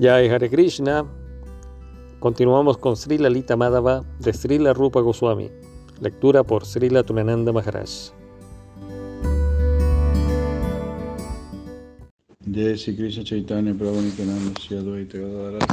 Jai 0.00 0.30
Hare 0.30 0.48
Krishna. 0.48 1.04
Continuamos 2.20 2.78
con 2.78 2.96
Sri 2.96 3.18
Lalita 3.18 3.54
Madhava 3.54 4.02
de 4.18 4.32
Srila 4.32 4.72
Rupa 4.72 5.00
Goswami. 5.02 5.50
Lectura 6.00 6.42
por 6.42 6.64
Srila 6.64 7.02
Tunananda 7.02 7.52
Maharaj. 7.52 8.10
Jai 12.50 12.78
Sri 12.78 12.96
Krishna 12.96 13.24
Chaitanya 13.24 13.74
Prabhu 13.74 14.00
Nityananda 14.00 14.58
Shri 14.58 14.78
Advaita 14.78 15.18
Gadadara 15.18 15.66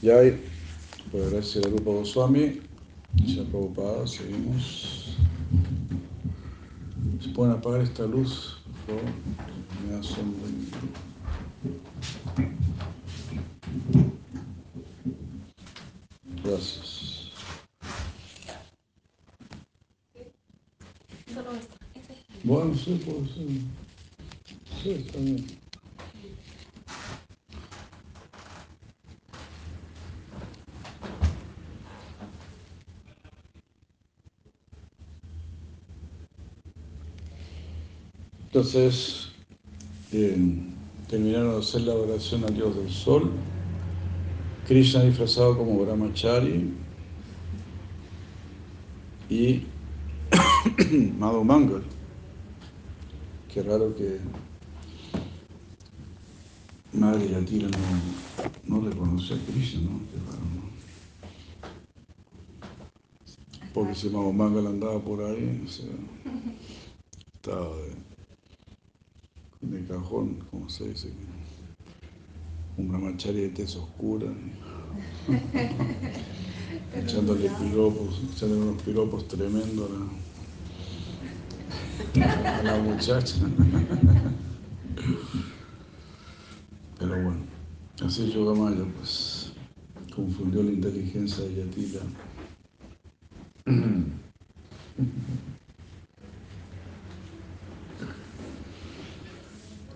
Jai, 0.00 0.40
por 1.12 1.30
gracia 1.30 1.60
de 1.60 1.68
Rupa 1.68 1.90
Goswami, 1.90 2.62
Shri 3.26 3.44
Prabhupada, 3.44 4.06
seguimos. 4.06 5.03
¿Se 7.24 7.30
pueden 7.30 7.54
apagar 7.54 7.80
esta 7.80 8.04
luz, 8.04 8.58
por 8.86 8.98
favor? 8.98 9.12
Me 9.82 9.96
da 9.96 10.02
sombra. 10.02 10.46
Gracias. 16.44 17.30
Bueno, 22.42 22.74
sí, 22.74 23.02
puede 23.06 23.26
ser. 23.32 23.48
Sí, 24.82 24.90
está 24.90 25.18
bien. 25.18 25.63
Entonces, 38.54 39.32
eh, 40.12 40.38
terminaron 41.08 41.54
de 41.54 41.58
hacer 41.58 41.80
la 41.80 41.94
oración 41.94 42.44
al 42.44 42.54
Dios 42.54 42.76
del 42.76 42.88
Sol. 42.88 43.32
Krishna 44.68 45.02
disfrazado 45.02 45.58
como 45.58 45.84
Brahmachari 45.84 46.72
y 49.28 49.64
Madhu 51.18 51.42
Mangal. 51.42 51.82
Qué 53.52 53.64
raro 53.64 53.92
que 53.96 54.20
Madre 56.92 57.30
Yatira 57.30 57.66
no, 57.66 58.78
no 58.78 58.88
reconoció 58.88 59.34
a 59.34 59.38
Krishna, 59.50 59.80
¿no? 59.80 59.98
Qué 60.12 60.16
raro, 60.30 60.44
¿no? 60.54 60.62
Porque 63.74 63.96
si 63.96 64.10
Madhu 64.10 64.32
Mangal 64.32 64.68
andaba 64.68 65.00
por 65.00 65.24
ahí, 65.24 65.60
o 65.66 65.68
sea, 65.68 65.90
estaba 67.34 67.76
de, 67.78 68.03
de 69.70 69.84
cajón, 69.86 70.44
como 70.50 70.68
se 70.68 70.88
dice, 70.88 71.12
un 72.76 72.88
brahmachari 72.88 73.40
de 73.42 73.48
tez 73.50 73.76
oscura, 73.76 74.26
echándole 76.94 77.50
piropos, 77.50 78.20
echándole 78.32 78.62
unos 78.62 78.82
piropos 78.82 79.28
tremendos 79.28 79.90
a 79.90 79.94
la, 82.20 82.58
a 82.58 82.62
la 82.62 82.78
muchacha. 82.78 83.36
Pero 86.98 87.22
bueno, 87.22 87.44
así 88.04 88.30
Yogamaya 88.32 88.84
pues 88.96 89.52
confundió 90.14 90.62
la 90.62 90.72
inteligencia 90.72 91.44
de 91.44 91.56
Yatila. 91.56 92.00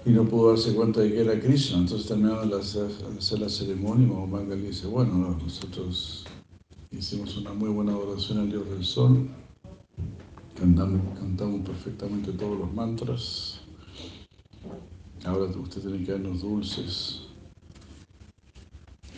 Y 0.08 0.12
no 0.12 0.24
pudo 0.24 0.48
darse 0.48 0.74
cuenta 0.74 1.00
de 1.00 1.12
que 1.12 1.20
era 1.20 1.38
Krishna. 1.38 1.78
Entonces 1.78 2.08
terminaron 2.08 2.48
de 2.48 2.56
hacer 2.56 3.38
la 3.38 3.48
ceremonia 3.48 4.06
y 4.06 4.10
Mahamanga 4.10 4.56
le 4.56 4.68
dice, 4.68 4.86
bueno, 4.86 5.12
no, 5.12 5.36
nosotros 5.36 6.24
hicimos 6.90 7.36
una 7.36 7.52
muy 7.52 7.68
buena 7.68 7.94
oración 7.94 8.38
al 8.38 8.50
Dios 8.50 8.66
del 8.70 8.84
Sol, 8.84 9.28
cantamos, 10.58 11.02
cantamos 11.18 11.60
perfectamente 11.60 12.32
todos 12.32 12.58
los 12.58 12.72
mantras, 12.72 13.60
ahora 15.26 15.44
usted 15.44 15.82
tiene 15.82 16.02
que 16.04 16.12
darnos 16.12 16.40
dulces 16.40 17.26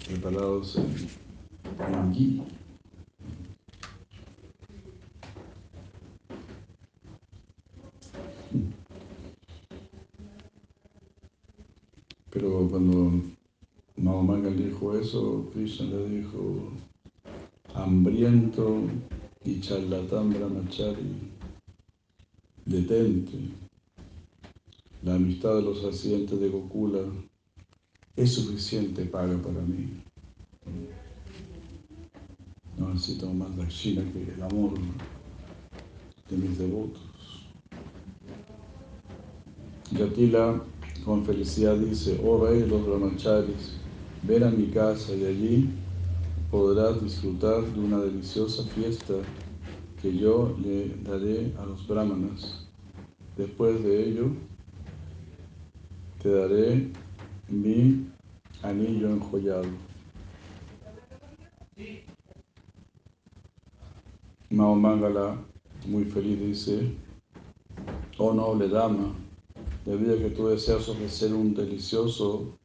preparados 0.08 0.76
en, 0.76 1.08
en. 1.94 2.60
Pero 12.30 12.68
cuando 12.70 13.20
Mahamanga 13.96 14.50
dijo 14.50 14.96
eso, 14.96 15.39
Krishna 15.52 15.86
le 15.86 16.08
dijo, 16.08 16.72
hambriento 17.74 18.82
y 19.44 19.60
charlatán 19.60 20.30
brahmachari, 20.30 21.32
detente. 22.64 23.38
La 25.02 25.14
amistad 25.14 25.56
de 25.56 25.62
los 25.62 25.84
accidentes 25.84 26.38
de 26.38 26.48
Gokula 26.50 27.00
es 28.16 28.34
suficiente 28.34 29.06
paga 29.06 29.36
para 29.42 29.60
mí. 29.62 29.88
No 32.76 32.92
necesito 32.92 33.32
más 33.32 33.56
dakshina 33.56 34.02
que 34.12 34.32
el 34.32 34.42
amor 34.42 34.74
de 36.28 36.36
mis 36.36 36.58
devotos. 36.58 37.00
Yatila 39.92 40.62
con 41.04 41.24
felicidad 41.24 41.76
dice, 41.76 42.20
oh 42.22 42.46
rey 42.46 42.60
de 42.60 42.66
los 42.66 42.86
brahmacharis, 42.86 43.80
ven 44.22 44.42
a 44.42 44.50
mi 44.50 44.66
casa 44.66 45.14
y 45.14 45.24
allí 45.24 45.70
podrás 46.50 47.02
disfrutar 47.02 47.64
de 47.64 47.80
una 47.80 47.98
deliciosa 47.98 48.64
fiesta 48.74 49.14
que 50.00 50.16
yo 50.16 50.56
le 50.62 50.88
daré 51.02 51.52
a 51.58 51.66
los 51.66 51.86
brahmanas. 51.86 52.66
Después 53.36 53.82
de 53.82 54.08
ello, 54.08 54.26
te 56.22 56.30
daré 56.30 56.90
mi 57.48 58.06
anillo 58.62 59.10
enjollado. 59.10 59.68
Mahamangala, 64.50 65.36
muy 65.86 66.04
feliz, 66.04 66.40
dice, 66.40 66.92
oh 68.18 68.34
noble 68.34 68.68
dama, 68.68 69.14
debido 69.86 70.16
a 70.16 70.18
que 70.18 70.30
tú 70.30 70.48
deseas 70.48 70.88
ofrecer 70.88 71.32
un 71.32 71.54
delicioso 71.54 72.59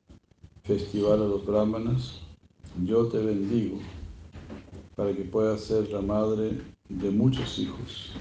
festival 0.65 1.21
a 1.21 1.25
los 1.25 1.45
brahmanas, 1.45 2.21
yo 2.83 3.07
te 3.07 3.19
bendigo 3.19 3.79
para 4.95 5.13
que 5.13 5.23
puedas 5.23 5.61
ser 5.61 5.89
la 5.89 6.01
madre 6.01 6.61
de 6.89 7.11
muchos 7.11 7.59
hijos. 7.59 8.13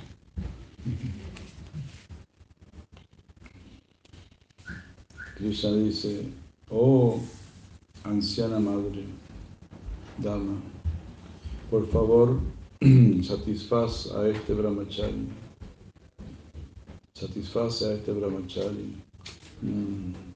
Krishna 5.36 5.72
dice, 5.72 6.28
oh 6.70 7.20
anciana 8.04 8.58
madre, 8.58 9.04
dama, 10.18 10.60
por 11.70 11.88
favor, 11.88 12.38
satisfaz 13.22 14.10
a 14.12 14.28
este 14.28 14.54
brahmachari. 14.54 15.28
Satisface 17.14 17.86
a 17.86 17.94
este 17.94 18.12
brahmachari. 18.12 18.96
Mm. 19.62 20.33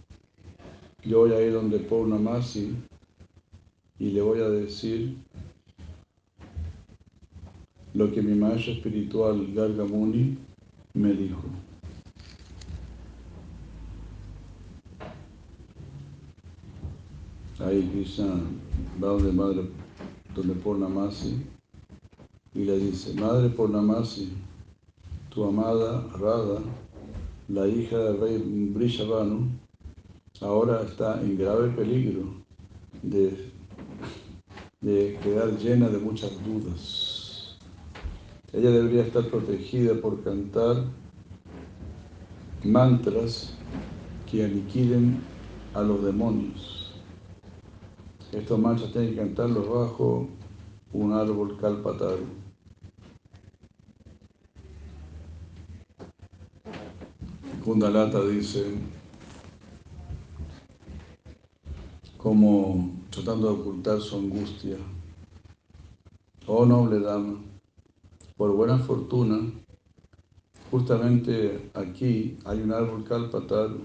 Yo 1.08 1.20
voy 1.20 1.32
a 1.32 1.40
ir 1.40 1.54
donde 1.54 1.78
Purnamasi 1.78 2.74
y 3.98 4.10
le 4.10 4.20
voy 4.20 4.40
a 4.40 4.50
decir 4.50 5.16
lo 7.94 8.12
que 8.12 8.20
mi 8.20 8.34
maestro 8.34 8.74
espiritual 8.74 9.54
Gargamuni 9.54 10.36
me 10.92 11.14
dijo. 11.14 11.40
Ahí 17.58 17.88
Krishna 17.90 18.42
va 19.02 19.08
donde 19.08 19.32
madre, 19.32 19.62
donde 20.34 20.52
Purnamasi 20.56 21.42
y 22.54 22.64
le 22.64 22.78
dice, 22.80 23.14
Madre 23.14 23.48
Purnamasi, 23.48 24.28
tu 25.30 25.42
amada 25.42 26.06
Radha, 26.18 26.60
la 27.48 27.66
hija 27.66 27.96
del 27.96 28.20
rey 28.20 28.70
Brishabhanu, 28.74 29.57
ahora 30.40 30.82
está 30.82 31.20
en 31.20 31.36
grave 31.36 31.70
peligro 31.70 32.34
de, 33.02 33.50
de 34.80 35.18
quedar 35.22 35.56
llena 35.58 35.88
de 35.88 35.98
muchas 35.98 36.32
dudas. 36.44 37.58
Ella 38.52 38.70
debería 38.70 39.02
estar 39.02 39.26
protegida 39.28 39.94
por 40.00 40.22
cantar 40.22 40.84
mantras 42.64 43.54
que 44.30 44.44
aniquilen 44.44 45.20
a 45.74 45.82
los 45.82 46.02
demonios. 46.04 46.94
Estos 48.32 48.58
mantras 48.58 48.92
tienen 48.92 49.10
que 49.10 49.16
cantarlos 49.16 49.68
bajo 49.68 50.28
un 50.92 51.12
árbol 51.12 51.58
kalpataru. 51.58 52.26
Kundalata 57.64 58.24
dice, 58.24 58.64
como 62.18 62.90
tratando 63.10 63.46
de 63.46 63.60
ocultar 63.60 64.00
su 64.00 64.16
angustia, 64.16 64.76
oh 66.46 66.66
noble 66.66 66.98
dama, 66.98 67.38
por 68.36 68.52
buena 68.52 68.78
fortuna, 68.78 69.38
justamente 70.70 71.70
aquí 71.74 72.36
hay 72.44 72.60
un 72.60 72.72
árbol 72.72 73.04
calpatal, 73.04 73.78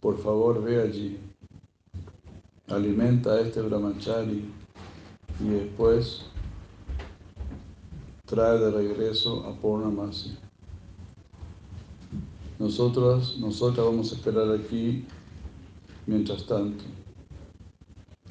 por 0.00 0.18
favor 0.18 0.62
ve 0.62 0.82
allí, 0.82 1.18
alimenta 2.68 3.32
a 3.32 3.40
este 3.40 3.62
brahmachari 3.62 4.44
y 5.40 5.48
después 5.48 6.26
trae 8.26 8.58
de 8.58 8.70
regreso 8.70 9.44
a 9.46 9.54
Purnamasi. 9.54 10.36
Nosotros, 12.58 13.38
nosotras 13.40 13.84
vamos 13.84 14.12
a 14.12 14.16
esperar 14.16 14.50
aquí 14.52 15.06
mientras 16.06 16.46
tanto 16.46 16.84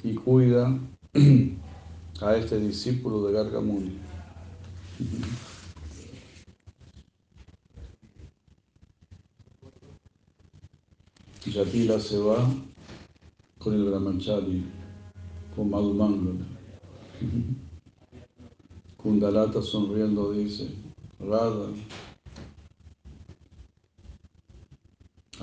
y 0.04 0.14
cuida 0.14 0.78
a 2.20 2.36
este 2.36 2.60
discípulo 2.60 3.26
de 3.26 3.32
Gargamuni. 3.32 3.98
Yatila 11.46 11.98
se 11.98 12.18
va 12.18 12.50
con 13.58 13.74
el 13.74 13.84
Brahmachari, 13.84 14.64
con 15.56 15.70
Madhumangala. 15.70 16.44
Kundalata 18.96 19.62
sonriendo 19.62 20.32
dice, 20.32 20.68
Radha, 21.20 21.68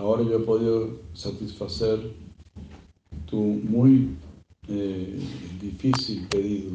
ahora 0.01 0.24
yo 0.24 0.38
he 0.38 0.39
podido 0.39 1.00
satisfacer 1.13 2.12
tu 3.30 3.38
muy 3.38 4.18
eh, 4.68 5.19
difícil 5.62 6.27
pedido. 6.27 6.71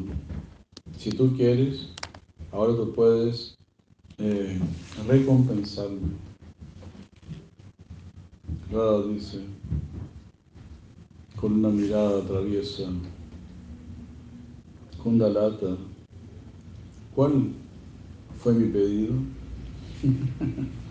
Si 0.97 1.11
tú 1.11 1.35
quieres, 1.35 1.89
ahora 2.53 2.73
tú 2.73 2.93
puedes 2.93 3.53
eh, 4.17 4.57
recompensarme. 5.07 6.15
Radha 8.71 9.07
dice, 9.07 9.41
con 11.35 11.53
una 11.53 11.69
mirada 11.69 12.21
traviesa, 12.25 12.83
Kundalata, 15.03 15.77
¿Cuál 17.13 17.51
fue 18.39 18.53
mi 18.53 18.71
pedido? 18.71 19.15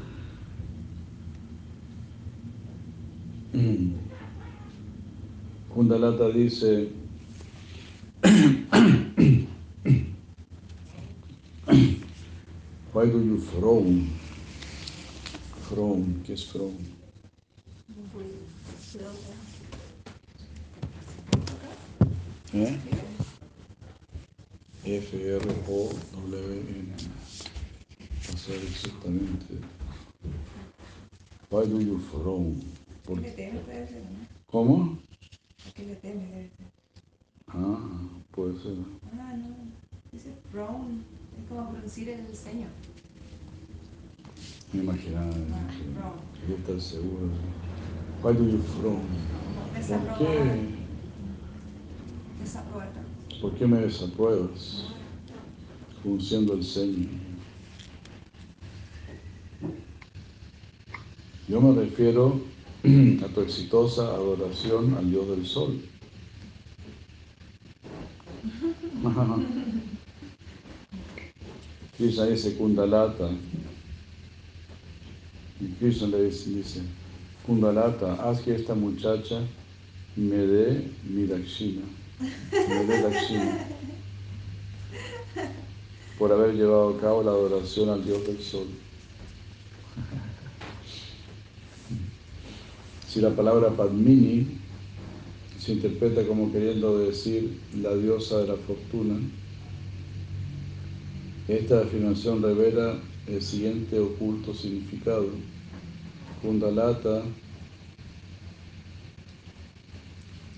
Kundalata 5.73 6.29
dice, 6.31 6.91
Why 12.93 13.07
do 13.07 13.19
you 13.19 13.39
frown? 13.39 14.11
Frown, 15.69 16.23
¿qué 16.27 16.35
es 16.35 16.45
frown? 16.45 16.77
¿Eh? 22.53 22.79
F-R-O-W-N. 24.85 26.93
Pasar 28.27 28.57
exactamente. 28.57 29.55
Why 31.49 31.65
do 31.67 31.81
you 31.81 31.99
frown? 32.11 32.86
¿Por 33.07 33.23
qué? 33.23 33.53
¿Cómo? 34.47 34.99
Porque 35.65 35.85
le 35.87 35.95
teme, 35.97 36.27
debe 36.27 36.51
ser. 36.51 36.67
Ah, 37.47 37.79
puede 38.33 38.59
ser. 38.61 38.73
Ah, 39.13 39.33
no. 39.37 39.55
Dice 40.11 40.35
frown. 40.51 41.05
Es 41.39 41.49
como 41.49 41.71
producir 41.71 42.09
el 42.09 42.27
ceño. 42.35 42.67
Me 44.73 44.83
imaginaba. 44.83 45.29
Ah, 45.29 45.69
frown. 45.95 46.41
Quería 46.41 46.57
estar 46.57 46.81
seguro. 46.81 47.29
Do 48.25 48.33
you 48.33 48.59
frown? 48.81 49.03
¿Por 49.73 50.19
qué? 50.19 50.69
Desaprobar. 52.41 52.89
¿Por 53.41 53.55
qué 53.55 53.67
me 53.69 53.79
desapruebas? 53.83 54.87
Funciendo 56.03 56.55
el 56.55 56.65
ceño. 56.65 57.09
Yo 61.49 61.61
me 61.61 61.81
refiero 61.81 62.56
a 62.87 63.29
tu 63.35 63.41
exitosa 63.41 64.03
adoración 64.15 64.95
al 64.95 65.11
Dios 65.11 65.29
del 65.29 65.45
Sol. 65.45 65.81
Krishna 71.97 72.27
dice 72.27 72.57
Kundalata. 72.57 73.31
Y 75.61 75.67
Krishna 75.79 76.09
le 76.09 76.25
dice, 76.25 76.51
dice, 76.51 76.83
Kundalata, 77.45 78.15
haz 78.23 78.41
que 78.43 78.55
esta 78.55 78.75
muchacha 78.75 79.41
me 80.15 80.37
dé 80.37 80.91
mi 81.05 81.27
dakshina 81.27 81.83
me 82.21 82.85
dé 82.87 83.03
dakshina 83.03 83.67
por 86.19 86.33
haber 86.33 86.55
llevado 86.55 86.97
a 86.97 87.01
cabo 87.01 87.23
la 87.23 87.33
adoración 87.33 87.91
al 87.91 88.03
Dios 88.03 88.27
del 88.27 88.41
Sol. 88.41 88.86
Si 93.17 93.23
la 93.23 93.31
palabra 93.31 93.71
Padmini 93.71 94.47
se 95.59 95.73
interpreta 95.73 96.23
como 96.27 96.53
queriendo 96.53 96.99
decir 96.99 97.51
la 97.81 97.97
diosa 97.97 98.43
de 98.43 98.49
la 98.49 98.57
fortuna, 98.57 99.19
esta 101.49 101.81
afirmación 101.81 102.43
revela 102.43 103.01
el 103.27 103.41
siguiente 103.41 103.99
oculto 103.99 104.53
significado. 104.53 105.31
Kundalata, 106.43 107.23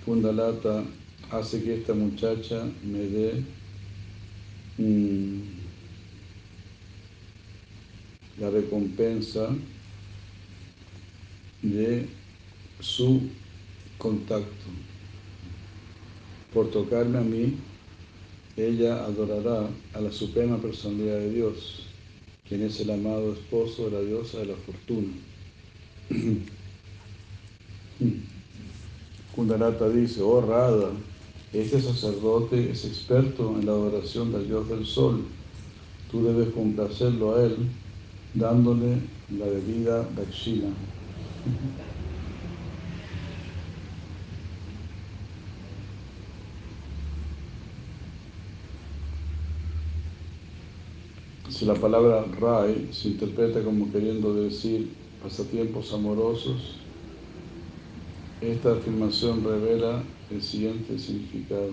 Kundalata 0.04 0.82
hace 1.30 1.62
que 1.62 1.76
esta 1.76 1.94
muchacha 1.94 2.64
me 2.82 2.98
dé 2.98 3.44
mm, 4.78 5.42
la 8.40 8.50
recompensa 8.50 9.48
de 11.62 12.17
su 12.80 13.22
contacto. 13.98 14.66
Por 16.52 16.70
tocarme 16.70 17.18
a 17.18 17.22
mí, 17.22 17.56
ella 18.56 19.04
adorará 19.04 19.68
a 19.94 20.00
la 20.00 20.10
Suprema 20.10 20.58
Personalidad 20.58 21.18
de 21.18 21.32
Dios, 21.32 21.86
quien 22.48 22.62
es 22.62 22.80
el 22.80 22.90
amado 22.90 23.32
esposo 23.32 23.90
de 23.90 23.90
la 23.92 24.00
diosa 24.00 24.38
de 24.38 24.46
la 24.46 24.56
fortuna. 24.56 25.12
Kundalata 29.34 29.88
dice, 29.90 30.22
oh 30.22 30.40
Radha, 30.40 30.90
este 31.52 31.80
sacerdote 31.80 32.70
es 32.70 32.84
experto 32.84 33.56
en 33.58 33.66
la 33.66 33.72
adoración 33.72 34.32
del 34.32 34.48
Dios 34.48 34.68
del 34.68 34.84
Sol. 34.84 35.24
Tú 36.10 36.24
debes 36.24 36.52
complacerlo 36.52 37.36
a 37.36 37.44
él 37.44 37.56
dándole 38.34 39.02
la 39.28 39.46
debida 39.46 40.08
dakshina. 40.16 40.68
Si 51.58 51.64
la 51.64 51.74
palabra 51.74 52.24
Rai 52.38 52.88
se 52.92 53.08
interpreta 53.08 53.64
como 53.64 53.90
queriendo 53.90 54.32
decir 54.32 54.90
pasatiempos 55.20 55.92
amorosos, 55.92 56.76
esta 58.40 58.74
afirmación 58.74 59.42
revela 59.42 60.04
el 60.30 60.40
siguiente 60.40 60.96
significado. 61.00 61.72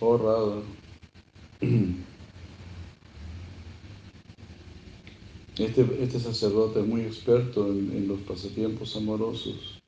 Oh 0.00 0.18
Radha, 0.18 0.60
este, 5.56 6.02
este 6.02 6.18
sacerdote 6.18 6.80
es 6.80 6.86
muy 6.88 7.02
experto 7.02 7.68
en, 7.68 8.08
los 8.08 8.18
pasatiempos 8.22 8.96
amorosos. 8.96 9.78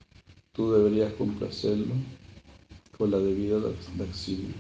Tú 0.52 0.70
deberías 0.70 1.12
complacerlo 1.14 1.92
con 2.96 3.10
la 3.10 3.18
debida 3.18 3.58
dakshina. 3.96 4.54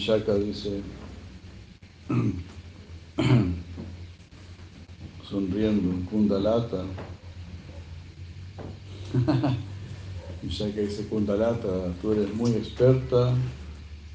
Vishaka 0.00 0.32
dice, 0.38 0.80
sonriendo, 5.28 6.08
Kundalata, 6.08 6.86
que 10.74 10.80
dice 10.80 11.06
Kundalata, 11.06 11.92
tú 12.00 12.12
eres 12.12 12.32
muy 12.34 12.52
experta 12.52 13.34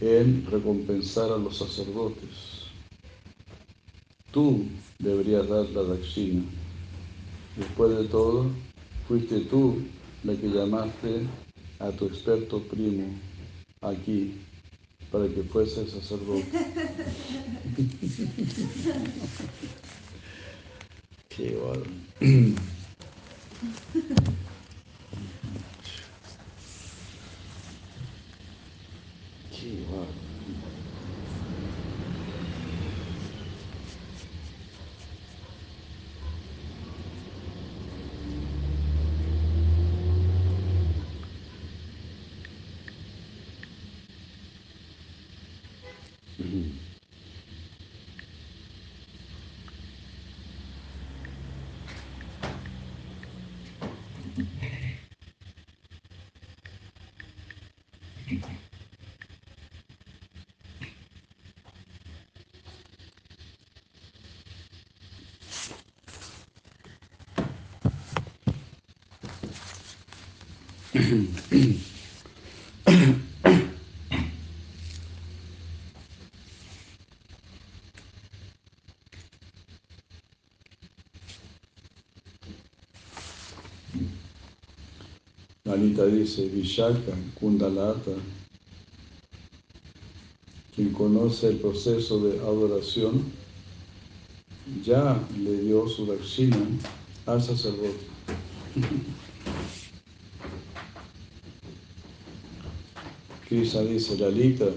en 0.02 0.48
recompensar 0.50 1.32
a 1.32 1.38
los 1.38 1.56
sacerdotes. 1.56 2.64
Tú 4.32 4.66
deberías 4.98 5.48
dar 5.48 5.70
la 5.70 5.84
dakshina. 5.84 6.46
Después 7.56 7.96
de 7.96 8.06
todo, 8.06 8.50
fuiste 9.08 9.42
tú 9.42 9.84
la 10.24 10.34
que 10.34 10.48
llamaste 10.48 11.28
a 11.78 11.92
tu 11.92 12.08
experto 12.08 12.60
primo 12.64 13.06
aquí 13.84 14.34
para 15.16 15.30
que 15.30 15.44
fuese 15.44 15.90
sacerdote. 15.90 16.44
Qué 21.30 21.56
bueno. 21.56 21.86
Anita 85.76 86.06
dice, 86.06 86.48
Vishaka, 86.48 87.12
Kundalata, 87.38 88.12
quien 90.74 90.94
conoce 90.94 91.50
el 91.50 91.58
proceso 91.58 92.18
de 92.22 92.40
adoración, 92.40 93.26
ya 94.86 95.22
le 95.38 95.64
dio 95.64 95.86
su 95.90 96.06
dakshina 96.06 96.56
al 97.26 97.44
sacerdote. 97.44 98.06
Krishna 103.50 103.82
dice, 103.82 104.18
Lalita, 104.18 104.68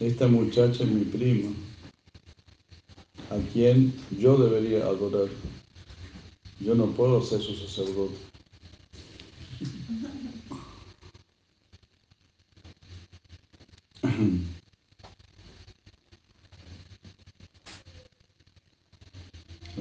esta 0.00 0.28
muchacha 0.28 0.82
es 0.82 0.90
mi 0.90 1.04
prima, 1.04 1.50
a 3.28 3.36
quien 3.52 3.92
yo 4.18 4.38
debería 4.38 4.86
adorar. 4.86 5.28
Yo 6.58 6.74
no 6.74 6.86
puedo 6.86 7.22
ser 7.22 7.42
su 7.42 7.54
sacerdote. 7.54 8.28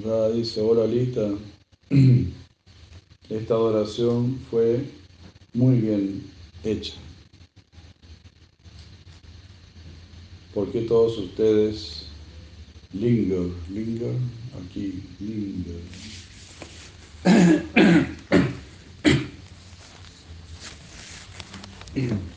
Radha 0.03 0.26
dice, 0.37 0.61
hola 0.61 0.85
Lita, 0.85 1.29
esta 3.29 3.53
adoración 3.53 4.39
fue 4.49 4.85
muy 5.53 5.79
bien 5.79 6.23
hecha. 6.63 6.93
porque 10.57 10.81
todos 10.81 11.19
ustedes 11.19 12.07
linger, 12.91 13.51
linger, 13.69 14.15
aquí, 14.59 15.03
linger? 15.19 15.81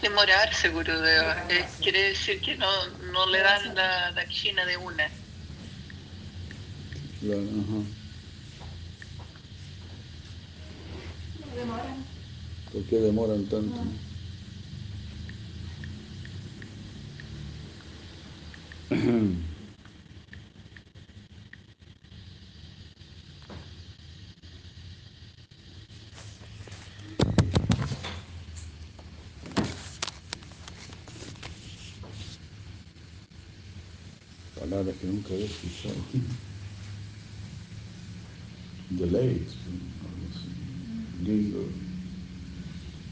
Es 0.00 0.08
demorarse, 0.08 0.70
Gurudeva. 0.70 1.44
Eh, 1.50 1.66
quiere 1.82 2.02
decir 2.08 2.40
que 2.40 2.56
no, 2.56 2.66
no 3.12 3.26
le 3.26 3.40
dan 3.40 3.74
la 3.74 4.10
dakshina 4.12 4.64
de 4.64 4.78
una. 4.78 5.04
Claro, 7.20 7.42
ajá. 7.42 7.84
No 11.38 11.54
demoran. 11.54 12.06
¿Por 12.72 12.82
qué 12.84 12.96
demoran 12.96 13.46
tanto? 13.46 13.78
que 35.00 35.06
nunca 35.06 35.32
había 35.32 35.46
escuchado. 35.46 35.94
Así. 39.48 40.48
Lindo. 41.24 41.64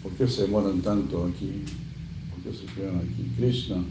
¿Por 0.02 0.12
qué 0.12 0.28
se 0.28 0.42
demoran 0.42 0.82
tanto 0.82 1.24
aquí? 1.26 1.62
¿Por 2.30 2.42
qué 2.42 2.58
se 2.58 2.66
quedan 2.74 2.98
aquí? 2.98 3.32
Krishna. 3.36 3.84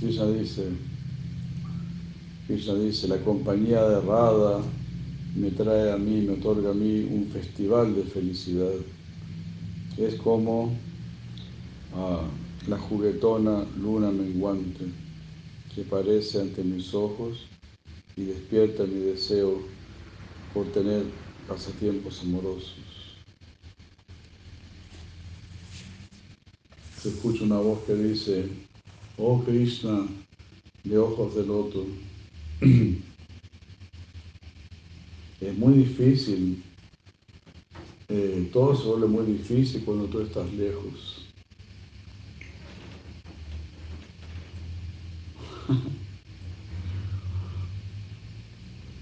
Krishna 0.00 0.26
dice, 0.26 0.68
Krishna 2.46 2.74
dice, 2.74 3.08
la 3.08 3.18
compañía 3.18 3.82
de 3.82 4.00
Radha 4.00 4.60
me 5.34 5.50
trae 5.50 5.92
a 5.92 5.96
mí, 5.96 6.22
me 6.22 6.34
otorga 6.34 6.70
a 6.70 6.74
mí 6.74 7.06
un 7.10 7.28
festival 7.32 7.94
de 7.94 8.02
felicidad. 8.04 8.72
Es 9.96 10.14
como 10.16 10.72
ah, 11.94 12.22
la 12.68 12.78
juguetona 12.78 13.64
luna 13.80 14.10
menguante 14.10 15.05
que 15.76 15.82
aparece 15.82 16.40
ante 16.40 16.64
mis 16.64 16.94
ojos 16.94 17.46
y 18.16 18.24
despierta 18.24 18.84
mi 18.84 18.98
deseo 18.98 19.60
por 20.54 20.64
tener 20.72 21.04
pasatiempos 21.46 22.22
amorosos. 22.22 22.72
Se 26.98 27.10
escucha 27.10 27.44
una 27.44 27.58
voz 27.58 27.80
que 27.80 27.94
dice, 27.94 28.48
oh 29.18 29.44
Krishna, 29.44 30.06
de 30.82 30.96
ojos 30.96 31.34
de 31.34 31.44
loto, 31.44 31.84
es 35.42 35.58
muy 35.58 35.74
difícil, 35.74 36.62
eh, 38.08 38.48
todo 38.50 38.74
se 38.74 38.88
vuelve 38.88 39.08
muy 39.08 39.26
difícil 39.26 39.84
cuando 39.84 40.06
tú 40.06 40.20
estás 40.20 40.50
lejos. 40.54 41.25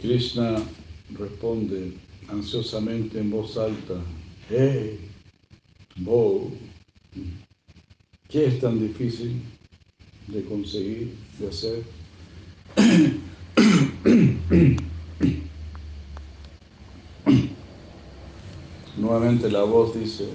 Krishna 0.04 0.60
responde 1.18 1.94
ansiosamente 2.28 3.18
en 3.18 3.30
voz 3.30 3.56
alta, 3.56 3.94
¡Hey! 4.50 5.00
Bo, 5.96 6.52
¿qué 8.28 8.48
es 8.48 8.60
tan 8.60 8.78
difícil 8.78 9.40
de 10.26 10.44
conseguir, 10.44 11.14
de 11.38 11.48
hacer? 11.48 11.82
Nuevamente 18.98 19.50
la 19.50 19.62
voz 19.62 19.98
dice, 19.98 20.28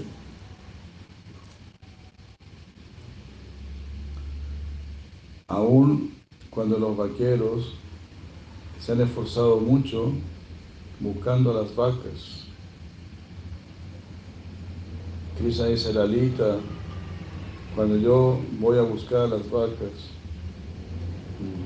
aún 5.47 6.15
cuando 6.49 6.79
los 6.79 6.97
vaqueros 6.97 7.75
se 8.79 8.91
han 8.91 9.01
esforzado 9.01 9.59
mucho 9.59 10.11
buscando 10.99 11.53
las 11.53 11.75
vacas, 11.75 12.45
Krishna 15.37 15.67
dice, 15.67 15.93
Lalita, 15.93 16.57
cuando 17.75 17.95
yo 17.97 18.39
voy 18.59 18.77
a 18.77 18.81
buscar 18.81 19.21
a 19.21 19.27
las 19.27 19.49
vacas, 19.49 19.91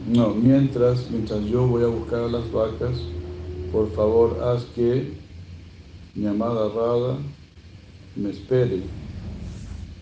no, 0.07 0.35
mientras, 0.35 1.09
mientras 1.09 1.43
yo 1.45 1.65
voy 1.65 1.83
a 1.83 1.87
buscar 1.87 2.19
a 2.19 2.27
las 2.27 2.51
vacas, 2.51 2.99
por 3.71 3.91
favor 3.93 4.39
haz 4.43 4.65
que 4.75 5.17
mi 6.13 6.27
amada 6.27 6.69
Radha 6.69 7.17
me 8.15 8.29
espere 8.29 8.83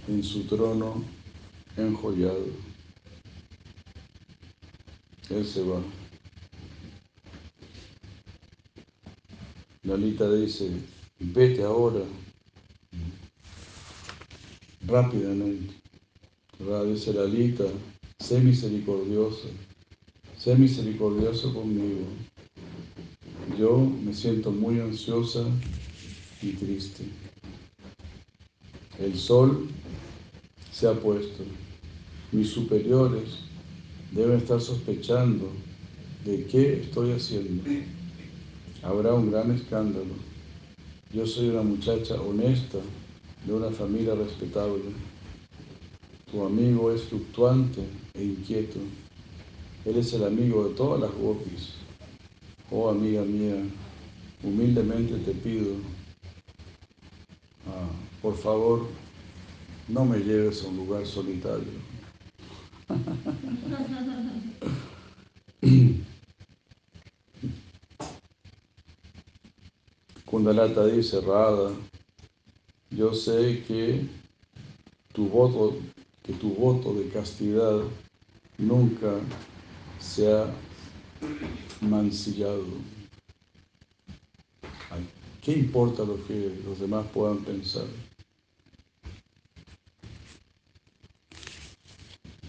en 0.10 0.22
su 0.22 0.44
trono 0.44 1.02
enjollado. 1.78 2.48
Él 5.30 5.46
se 5.46 5.64
va. 5.64 6.01
Lalita 9.92 10.32
dice, 10.32 10.72
vete 11.20 11.64
ahora, 11.64 12.00
rápidamente. 14.88 15.74
Radha 16.62 16.86
dice, 16.86 17.12
Lalita, 17.12 17.66
sé 18.18 18.40
misericordiosa, 18.40 19.50
sé 20.38 20.56
misericordioso 20.56 21.54
conmigo. 21.54 22.06
Yo 23.60 23.80
me 23.80 24.14
siento 24.14 24.50
muy 24.50 24.80
ansiosa 24.80 25.44
y 26.42 26.54
triste. 26.54 27.04
El 28.98 29.20
sol 29.20 29.68
se 30.72 30.88
ha 30.88 30.94
puesto. 30.94 31.44
Mis 32.32 32.50
superiores 32.50 33.40
deben 34.14 34.38
estar 34.38 34.62
sospechando 34.62 35.52
de 36.24 36.46
qué 36.46 36.82
estoy 36.84 37.12
haciendo. 37.12 37.62
Habrá 38.84 39.14
un 39.14 39.32
gran 39.32 39.52
escándalo. 39.52 40.16
Yo 41.14 41.28
soy 41.28 41.50
una 41.50 41.62
muchacha 41.62 42.20
honesta, 42.20 42.80
de 43.46 43.54
una 43.54 43.70
familia 43.70 44.16
respetable. 44.16 44.82
Tu 46.32 46.44
amigo 46.44 46.92
es 46.92 47.04
fluctuante 47.04 47.82
e 48.16 48.24
inquieto. 48.24 48.80
Él 49.86 49.98
es 49.98 50.14
el 50.14 50.24
amigo 50.24 50.68
de 50.68 50.74
todas 50.74 51.00
las 51.00 51.12
gopis. 51.14 51.74
Oh 52.72 52.90
amiga 52.90 53.22
mía, 53.24 53.58
humildemente 54.42 55.16
te 55.18 55.34
pido, 55.34 55.74
ah, 57.68 57.90
por 58.22 58.36
favor, 58.36 58.88
no 59.90 60.06
me 60.06 60.20
lleves 60.20 60.64
a 60.64 60.70
un 60.70 60.78
lugar 60.78 61.06
solitario. 61.06 61.68
Kundalata 70.42 70.88
dice, 70.88 71.22
Rada, 71.22 71.72
yo 72.90 73.14
sé 73.14 73.64
que 73.68 74.08
tu 75.14 75.28
voto, 75.28 75.78
que 76.24 76.34
tu 76.34 76.56
voto 76.56 76.96
de 76.96 77.10
castidad 77.10 77.84
nunca 78.58 79.20
se 80.00 80.34
ha 80.34 80.48
mancillado. 81.80 82.66
¿Qué 85.44 85.52
importa 85.52 86.04
lo 86.04 86.26
que 86.26 86.60
los 86.66 86.80
demás 86.80 87.06
puedan 87.14 87.38
pensar? 87.44 87.86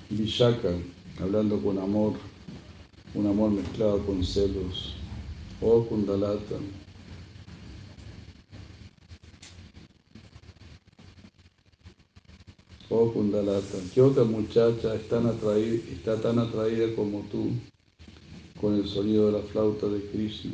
Vishaka, 0.08 0.70
hablando 1.20 1.60
con 1.60 1.78
amor, 1.78 2.14
un 3.12 3.26
amor 3.26 3.50
mezclado 3.50 3.98
con 4.06 4.24
celos. 4.24 4.94
Oh 5.60 5.84
Kundalata. 5.84 6.56
Oh 12.94 13.10
Kundalata, 13.10 13.78
¿qué 13.94 14.02
otra 14.02 14.22
muchacha 14.22 14.94
está 14.94 15.16
tan, 15.16 15.26
atraída, 15.26 15.82
está 15.90 16.20
tan 16.20 16.38
atraída 16.38 16.94
como 16.94 17.20
tú 17.30 17.52
con 18.60 18.74
el 18.74 18.86
sonido 18.86 19.28
de 19.28 19.40
la 19.40 19.44
flauta 19.46 19.86
de 19.86 20.04
Krishna? 20.10 20.52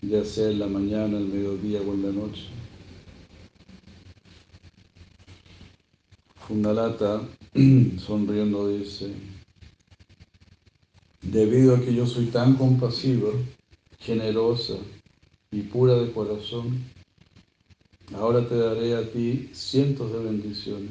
Ya 0.00 0.24
sea 0.24 0.48
en 0.48 0.60
la 0.60 0.66
mañana, 0.66 1.18
el 1.18 1.26
mediodía 1.26 1.82
o 1.82 1.92
en 1.92 2.02
la 2.02 2.12
noche. 2.12 2.46
Kundalata 6.48 7.20
sonriendo 7.98 8.68
dice, 8.68 9.12
debido 11.20 11.76
a 11.76 11.80
que 11.82 11.94
yo 11.94 12.06
soy 12.06 12.24
tan 12.28 12.56
compasiva, 12.56 13.28
generosa 14.00 14.76
y 15.52 15.60
pura 15.60 15.96
de 15.96 16.10
corazón, 16.10 16.82
ahora 18.12 18.46
te 18.48 18.56
daré 18.56 18.96
a 18.96 19.10
ti 19.10 19.50
cientos 19.52 20.12
de 20.12 20.18
bendiciones. 20.18 20.90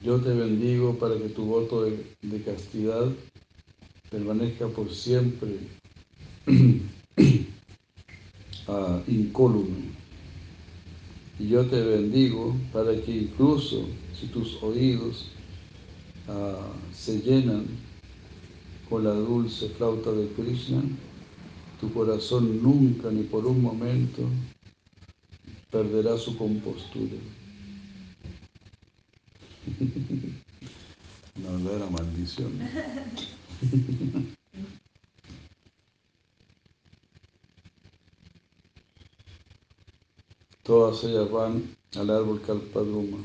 Yo 0.00 0.20
te 0.20 0.30
bendigo 0.30 0.98
para 0.98 1.16
que 1.16 1.28
tu 1.28 1.44
voto 1.44 1.84
de, 1.84 2.42
castidad 2.44 3.06
permanezca 4.10 4.68
por 4.68 4.92
siempre 4.92 5.50
incólume. 9.08 9.92
Y 11.38 11.48
yo 11.48 11.66
te 11.66 11.80
bendigo 11.80 12.54
para 12.72 12.94
que 13.00 13.10
incluso 13.10 13.86
si 14.18 14.26
tus 14.26 14.62
oídos 14.62 15.26
Ah, 16.28 16.72
se 16.94 17.20
llenan 17.20 17.66
con 18.88 19.02
la 19.02 19.12
dulce 19.12 19.68
flauta 19.70 20.12
de 20.12 20.28
Krishna, 20.28 20.80
tu 21.80 21.92
corazón 21.92 22.62
nunca 22.62 23.10
ni 23.10 23.24
por 23.24 23.44
un 23.44 23.60
momento 23.60 24.22
perderá 25.72 26.16
su 26.18 26.36
compostura. 26.36 27.16
Una 31.36 31.50
verdadera 31.52 31.90
maldición. 31.90 32.52
Todas 40.62 41.02
ellas 41.04 41.30
van 41.30 41.74
al 41.96 42.10
árbol 42.10 42.40
Kalpadruma. 42.42 43.18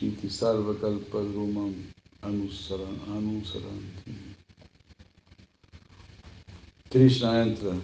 Iti 0.00 0.28
Sarvakalpadrumam 0.28 1.74
Anusaranti. 2.22 4.17
Krishna 6.90 7.42
entra. 7.42 7.74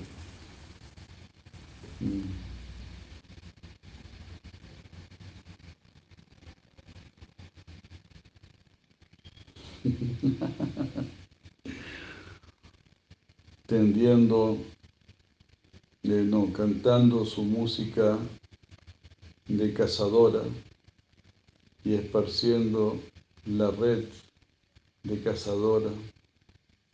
Mm. 2.00 2.22
Tendiendo, 13.66 14.56
eh, 16.02 16.24
no, 16.24 16.50
cantando 16.52 17.26
su 17.26 17.42
música 17.42 18.18
de 19.46 19.74
cazadora 19.74 20.44
y 21.84 21.94
esparciendo 21.94 22.98
la 23.44 23.70
red 23.70 24.06
de 25.02 25.22
cazadora 25.22 25.90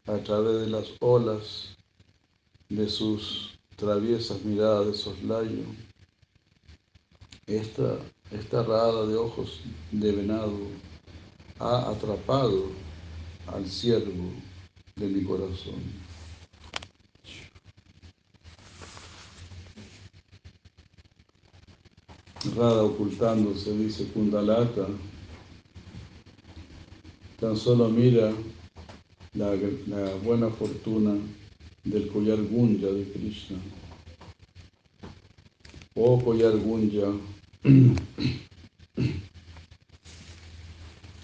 a 0.07 0.19
través 0.19 0.63
de 0.63 0.67
las 0.67 0.93
olas 0.99 1.77
de 2.71 2.89
sus 2.89 3.59
traviesas 3.77 4.43
miradas 4.45 4.87
de 4.87 4.95
soslayo. 4.95 5.65
Esta, 7.47 7.99
esta 8.31 8.63
rada 8.63 9.07
de 9.07 9.17
ojos 9.17 9.61
de 9.91 10.13
venado 10.13 10.59
ha 11.59 11.91
atrapado 11.91 12.69
al 13.49 13.69
siervo 13.69 14.31
de 14.97 15.07
mi 15.09 15.25
corazón. 15.25 15.83
Rada 22.57 22.85
ocultándose, 22.85 23.77
dice 23.77 24.09
Kundalata, 24.13 24.87
tan 27.39 27.57
solo 27.57 27.89
mira 27.89 28.33
la, 29.35 29.55
buena 30.23 30.49
fortuna 30.51 31.17
del 31.85 32.09
collar 32.09 32.43
Gunja 32.43 32.89
de 32.89 33.05
Krishna. 33.05 33.59
Oh 35.95 36.23
collar 36.23 36.57
Gunja, 36.57 37.13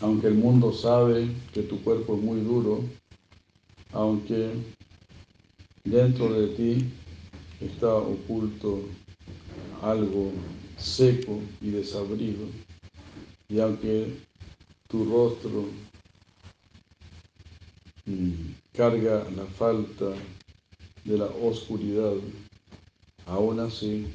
aunque 0.01 0.27
el 0.29 0.35
mundo 0.35 0.73
sabe 0.73 1.29
que 1.53 1.63
tu 1.63 1.83
cuerpo 1.83 2.17
es 2.17 2.23
muy 2.23 2.41
duro, 2.41 2.83
aunque 3.93 4.51
dentro 5.85 6.33
de 6.33 6.49
ti 6.49 6.85
está 7.61 7.95
oculto 7.95 8.83
algo 9.83 10.33
seco 10.77 11.41
y 11.61 11.71
desabrido, 11.71 12.47
y 13.49 13.61
aunque 13.61 14.09
tu 14.89 15.05
rostro 15.05 15.69
mm, 18.07 18.33
carga 18.73 19.27
la 19.37 19.45
falta 19.47 20.13
de 21.07 21.19
la 21.19 21.27
oscuridad. 21.27 22.15
Aún 23.27 23.61
así, 23.61 24.07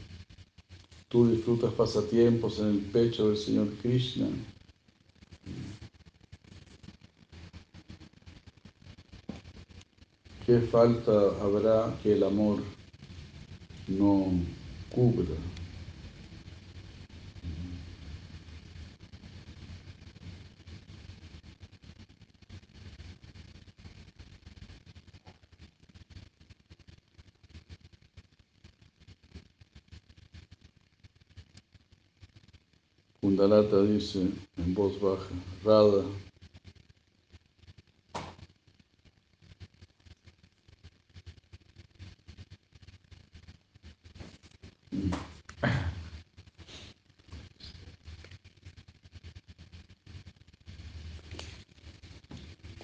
tú 1.10 1.30
disfrutas 1.30 1.74
pasatiempos 1.74 2.60
en 2.60 2.68
el 2.68 2.80
pecho 2.80 3.30
del 3.30 3.38
Señor 3.38 3.70
Krishna. 3.82 4.28
¿Qué 10.46 10.60
falta 10.60 11.12
habrá 11.42 11.98
que 12.04 12.14
el 12.14 12.24
amor 12.24 12.60
no 13.88 14.32
cubra? 14.94 15.36
Kundalata 33.42 33.82
dice 33.82 34.20
en 34.56 34.76
voz 34.76 35.02
baja, 35.02 35.26
Radha, 35.66 36.04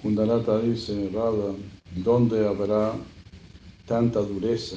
Kundalata 0.02 0.58
dice, 0.58 1.08
Radha, 1.14 1.54
¿dónde 1.94 2.48
habrá 2.48 2.94
tanta 3.86 4.18
dureza 4.18 4.76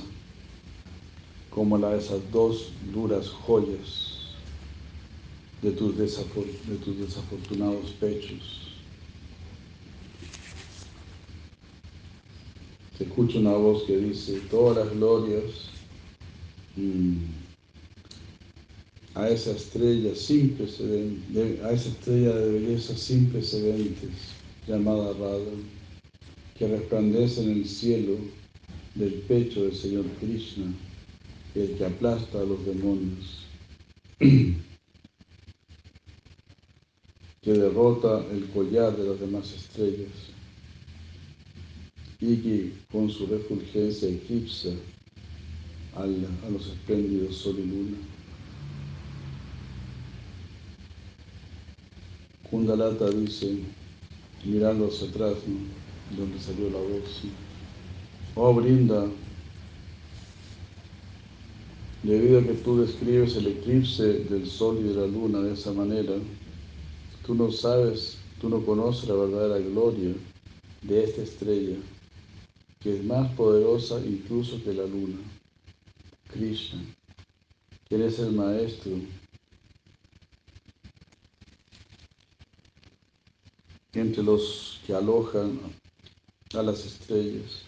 como 1.50 1.76
la 1.80 1.90
de 1.90 1.98
esas 1.98 2.32
dos 2.32 2.72
duras 2.94 3.28
joyas? 3.30 4.21
De 5.62 5.72
tus, 5.72 5.98
de 5.98 6.76
tus 6.84 7.00
desafortunados 7.00 7.92
pechos. 8.00 8.72
Se 12.98 13.04
escucha 13.04 13.40
una 13.40 13.54
voz 13.54 13.84
que 13.84 13.98
dice, 13.98 14.42
todas 14.50 14.86
las 14.86 14.96
glorias 14.96 15.70
mm, 16.76 17.18
a 19.16 19.30
esa 19.30 19.52
estrella 19.52 20.16
sin 20.16 20.58
a 21.64 21.72
esa 21.72 21.90
estrella 21.90 22.36
de 22.36 22.52
belleza 22.60 22.96
sin 22.96 23.30
precedentes 23.30 24.10
llamada 24.68 25.14
Radha, 25.14 25.52
que 26.58 26.68
resplandece 26.68 27.44
en 27.44 27.52
el 27.52 27.66
cielo 27.68 28.18
del 28.96 29.14
pecho 29.28 29.64
del 29.64 29.76
Señor 29.76 30.06
Krishna, 30.20 30.74
el 31.56 31.76
que 31.78 31.86
aplasta 31.86 32.40
a 32.40 32.46
los 32.46 32.66
demonios. 32.66 33.46
que 37.42 37.54
derrota 37.54 38.24
el 38.32 38.48
collar 38.52 38.96
de 38.96 39.10
las 39.10 39.20
demás 39.20 39.52
estrellas. 39.52 40.12
Y 42.20 42.36
que 42.38 42.74
con 42.92 43.10
su 43.10 43.26
refulgencia 43.26 44.10
eclipsa 44.10 44.70
a 45.96 46.06
los 46.06 46.68
espléndidos 46.68 47.38
sol 47.38 47.56
y 47.58 47.66
luna. 47.66 47.98
Kundalata 52.52 53.10
dice, 53.10 53.60
mirando 54.46 54.88
hacia 54.88 55.08
atrás, 55.08 55.38
donde 56.16 56.40
salió 56.40 56.70
la 56.70 56.78
voz, 56.78 57.22
oh 58.36 58.54
Brinda, 58.54 59.08
debido 62.04 62.40
a 62.40 62.44
que 62.44 62.54
tú 62.54 62.82
describes 62.82 63.36
el 63.36 63.48
eclipse 63.48 64.26
del 64.26 64.46
sol 64.46 64.78
y 64.80 64.90
de 64.90 64.96
la 64.96 65.08
luna 65.08 65.40
de 65.40 65.54
esa 65.54 65.74
manera, 65.74 66.14
Tú 67.26 67.36
no 67.36 67.52
sabes, 67.52 68.18
tú 68.40 68.50
no 68.50 68.66
conoces 68.66 69.08
la 69.08 69.16
verdadera 69.16 69.60
gloria 69.60 70.16
de 70.82 71.04
esta 71.04 71.22
estrella, 71.22 71.78
que 72.80 72.98
es 72.98 73.04
más 73.04 73.32
poderosa 73.36 74.00
incluso 74.04 74.62
que 74.64 74.74
la 74.74 74.86
luna. 74.86 75.20
Krishna, 76.28 76.82
quien 77.88 78.02
es 78.02 78.18
el 78.20 78.32
maestro 78.32 78.94
entre 83.94 84.24
los 84.24 84.80
que 84.88 84.94
alojan 84.94 85.60
a 86.54 86.64
las 86.64 86.86
estrellas 86.86 87.68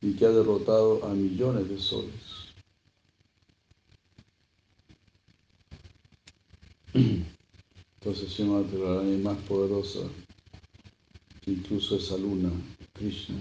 y 0.00 0.14
que 0.14 0.24
ha 0.24 0.30
derrotado 0.30 1.04
a 1.04 1.12
millones 1.12 1.68
de 1.68 1.78
soles. 1.78 2.54
Entonces 8.00 8.32
Srimati 8.32 8.76
Radharani 8.76 9.22
más 9.22 9.38
poderosa 9.48 10.00
que 11.42 11.52
incluso 11.52 11.96
esa 11.96 12.16
luna, 12.16 12.50
Krishna. 12.92 13.36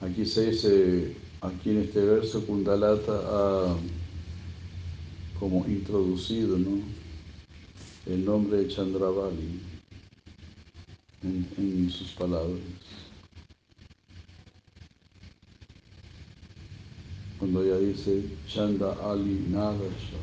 Aquí 0.00 0.24
se 0.24 0.50
dice, 0.50 1.16
aquí 1.40 1.70
en 1.70 1.78
este 1.82 2.00
verso, 2.00 2.46
Kundalata 2.46 3.12
ha 3.12 3.76
como 5.38 5.66
introducido, 5.66 6.56
¿no? 6.56 6.80
El 8.06 8.24
nombre 8.24 8.58
de 8.58 8.68
Chandravali 8.68 9.60
en, 11.24 11.90
sus 11.90 12.12
palabras. 12.12 12.60
Cuando 17.38 17.64
ella 17.64 17.78
dice 17.78 18.24
Chanda 18.46 18.96
Ali 19.02 19.46
Nagasha. 19.50 20.18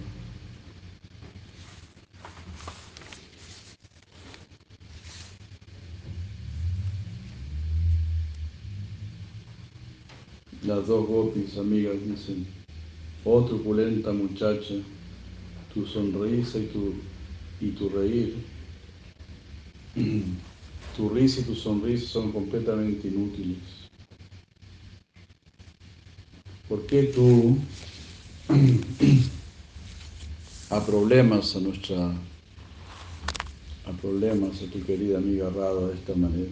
Las 10.65 10.87
dos 10.87 11.05
gopis 11.05 11.57
amigas 11.57 11.95
dicen, 12.05 12.47
oh 13.25 13.43
truculenta 13.43 14.13
muchacha, 14.13 14.75
tu 15.73 15.85
sonrisa 15.85 16.57
y 16.57 16.67
tu 16.67 16.93
y 17.63 17.71
tu 17.71 17.87
reír, 17.87 18.35
tu 20.97 21.09
risa 21.09 21.39
y 21.39 21.43
tu 21.43 21.55
sonrisa 21.55 22.07
son 22.07 22.33
completamente 22.33 23.07
inútiles. 23.07 23.57
¿Por 26.67 26.85
qué 26.85 27.03
tú 27.03 27.57
a 30.69 30.85
problemas 30.85 31.55
a 31.55 31.59
nuestra 31.61 32.13
a 33.85 33.91
problemas 34.01 34.61
a 34.61 34.71
tu 34.71 34.83
querida 34.83 35.17
amiga 35.17 35.49
Rada 35.49 35.87
de 35.87 35.93
esta 35.93 36.15
manera? 36.15 36.51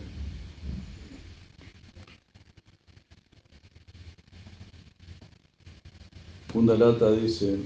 Kundalata 6.54 7.12
dice, 7.12 7.58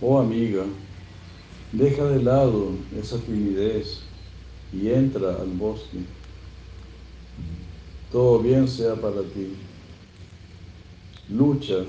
oh 0.00 0.18
amiga, 0.18 0.64
Deja 1.72 2.04
de 2.04 2.20
lado 2.20 2.72
esa 2.98 3.16
timidez 3.18 4.00
y 4.72 4.88
entra 4.88 5.36
al 5.40 5.50
bosque. 5.50 5.98
Todo 8.10 8.40
bien 8.40 8.66
sea 8.66 8.96
para 8.96 9.22
ti. 9.22 9.54
Lucha 11.28 11.84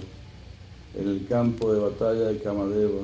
en 0.94 1.08
el 1.08 1.26
campo 1.28 1.74
de 1.74 1.80
batalla 1.80 2.28
de 2.28 2.38
Kamadeva. 2.38 3.02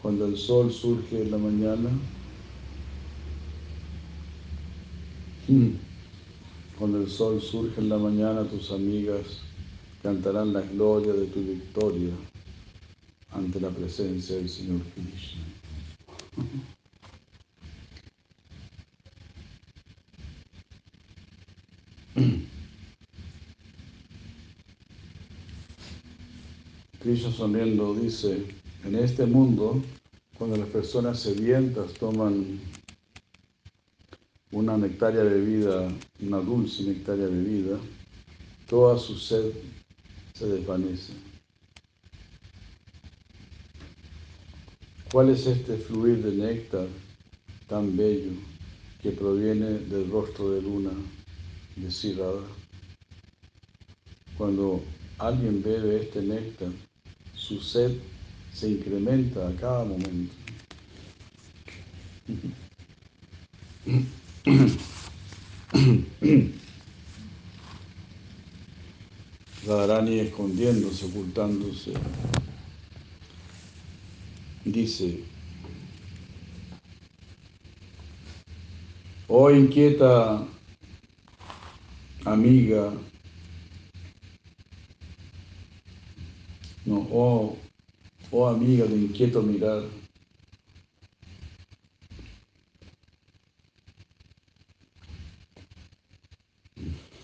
Cuando 0.00 0.24
el 0.24 0.38
sol 0.38 0.72
surge 0.72 1.20
en 1.20 1.32
la 1.32 1.38
mañana, 1.38 1.90
cuando 6.78 7.02
el 7.02 7.10
sol 7.10 7.42
surge 7.42 7.78
en 7.78 7.90
la 7.90 7.98
mañana, 7.98 8.44
tus 8.44 8.70
amigas 8.70 9.26
cantarán 10.02 10.54
la 10.54 10.62
gloria 10.62 11.12
de 11.12 11.26
tu 11.26 11.40
victoria 11.40 12.27
ante 13.32 13.60
la 13.60 13.70
presencia 13.70 14.36
del 14.36 14.48
Señor 14.48 14.80
Krishna. 14.94 15.42
Krishna 27.00 27.30
sonriendo 27.32 27.94
dice, 27.94 28.46
en 28.84 28.96
este 28.96 29.24
mundo, 29.24 29.82
cuando 30.36 30.56
las 30.56 30.68
personas 30.68 31.20
sedientas 31.20 31.92
toman 31.94 32.60
una 34.50 34.76
nectaria 34.76 35.22
bebida, 35.22 35.88
una 36.20 36.38
dulce 36.38 36.82
nectaria 36.82 37.26
bebida, 37.26 37.78
toda 38.68 38.98
su 38.98 39.16
sed 39.16 39.52
se 40.34 40.46
desvanece. 40.46 41.12
¿Cuál 45.10 45.30
es 45.30 45.46
este 45.46 45.78
fluir 45.78 46.22
de 46.22 46.32
néctar 46.32 46.86
tan 47.66 47.96
bello 47.96 48.32
que 49.00 49.10
proviene 49.10 49.78
del 49.78 50.10
rostro 50.10 50.50
de 50.50 50.60
luna 50.60 50.90
de 51.76 51.90
Sirada? 51.90 52.42
Cuando 54.36 54.82
alguien 55.16 55.62
bebe 55.62 56.02
este 56.02 56.20
néctar, 56.20 56.68
su 57.34 57.58
sed 57.58 57.92
se 58.52 58.68
incrementa 58.68 59.48
a 59.48 59.56
cada 59.56 59.84
momento. 59.84 60.34
Radharani 69.66 70.18
escondiéndose, 70.18 71.06
ocultándose, 71.06 71.94
dice, 74.72 75.24
oh 79.28 79.50
inquieta 79.50 80.46
amiga, 82.24 82.92
no, 86.86 87.06
oh, 87.10 87.56
oh 88.30 88.46
amiga 88.48 88.86
de 88.86 88.96
inquieto 88.96 89.42
mirar, 89.42 89.84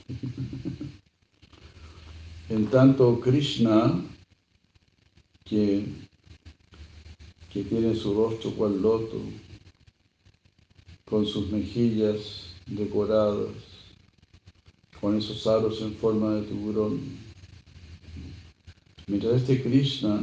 En 2.49 2.67
tanto, 2.67 3.21
Krishna, 3.21 4.05
que, 5.45 5.87
que 7.55 7.63
tiene 7.63 7.95
su 7.95 8.13
rostro 8.13 8.51
cual 8.51 8.83
loto, 8.83 9.23
con 11.05 11.25
sus 11.25 11.53
mejillas 11.53 12.57
decoradas, 12.67 13.55
con 15.01 15.17
esos 15.17 15.47
aros 15.47 15.81
en 15.81 15.95
forma 15.95 16.35
de 16.35 16.43
tiburón. 16.43 17.01
Mientras 19.07 19.35
este 19.35 19.63
Krishna 19.63 20.21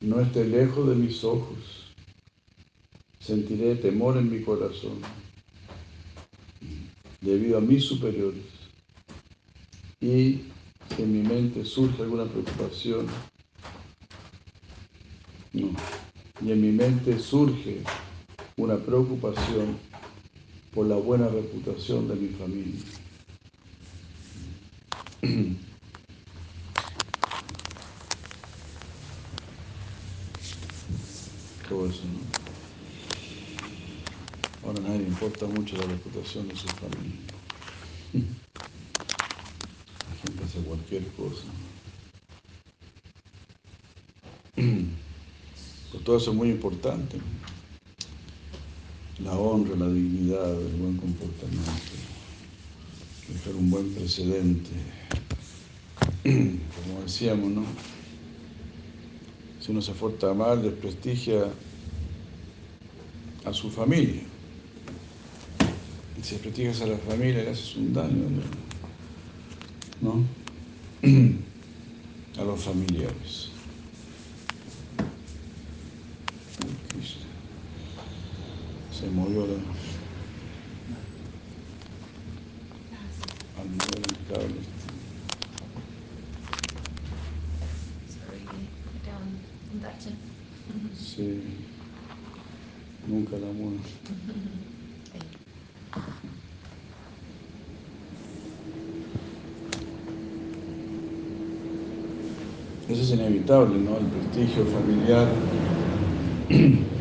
no 0.00 0.20
esté 0.20 0.46
lejos 0.46 0.88
de 0.88 0.94
mis 0.94 1.22
ojos, 1.22 1.92
sentiré 3.20 3.74
temor 3.74 4.16
en 4.16 4.30
mi 4.30 4.42
corazón 4.42 5.02
debido 7.20 7.58
a 7.58 7.60
mis 7.60 7.84
superiores. 7.84 8.44
Y 10.00 10.40
en 10.96 11.12
mi 11.12 11.28
mente 11.28 11.62
surge 11.62 12.02
alguna 12.02 12.24
preocupación, 12.24 13.06
no, 15.52 15.70
y 16.40 16.52
en 16.52 16.60
mi 16.60 16.72
mente 16.72 17.18
surge 17.18 17.80
una 18.56 18.76
preocupación 18.76 19.78
por 20.74 20.86
la 20.86 20.96
buena 20.96 21.28
reputación 21.28 22.08
de 22.08 22.14
mi 22.14 22.28
familia. 22.28 22.80
Todo 31.68 31.86
eso, 31.88 32.02
¿no? 32.04 32.20
Ahora 34.68 34.78
a 34.80 34.82
nadie 34.82 34.98
le 35.00 35.08
importa 35.08 35.46
mucho 35.46 35.76
la 35.76 35.86
reputación 35.86 36.48
de 36.48 36.56
su 36.56 36.68
familia. 36.68 37.20
cualquier 40.64 41.06
cosa. 41.12 41.44
Pues 44.54 45.95
todo 46.06 46.18
eso 46.18 46.30
es 46.30 46.36
muy 46.36 46.50
importante. 46.50 47.18
La 49.18 49.32
honra, 49.32 49.74
la 49.74 49.88
dignidad, 49.88 50.52
el 50.52 50.76
buen 50.76 50.96
comportamiento, 50.98 51.64
dejar 53.28 53.56
un 53.56 53.70
buen 53.70 53.92
precedente. 53.92 54.70
Como 56.22 57.02
decíamos, 57.02 57.50
¿no? 57.50 57.64
Si 59.60 59.72
uno 59.72 59.82
se 59.82 59.92
porta 59.94 60.32
mal, 60.32 60.62
desprestigia 60.62 61.48
a 63.44 63.52
su 63.52 63.68
familia. 63.68 64.22
Y 66.16 66.22
si 66.22 66.34
desprestigias 66.34 66.82
a 66.82 66.86
la 66.86 66.98
familia, 66.98 67.42
le 67.42 67.50
haces 67.50 67.74
un 67.74 67.92
daño, 67.92 68.28
¿no? 70.00 70.22
a 72.40 72.44
los 72.44 72.62
familiares. 72.62 73.50
Se 78.98 79.05
movió 79.16 79.46
la... 79.46 79.54
al 83.58 83.68
mover 83.70 84.02
el 84.04 84.16
cable. 84.28 84.60
Sí, 90.94 91.42
nunca 93.08 93.38
la 93.38 93.52
mueve. 93.52 93.78
Eso 102.88 103.02
es 103.02 103.10
inevitable, 103.12 103.78
¿no? 103.78 103.96
El 103.96 104.06
prestigio 104.06 104.66
familiar. 104.66 105.26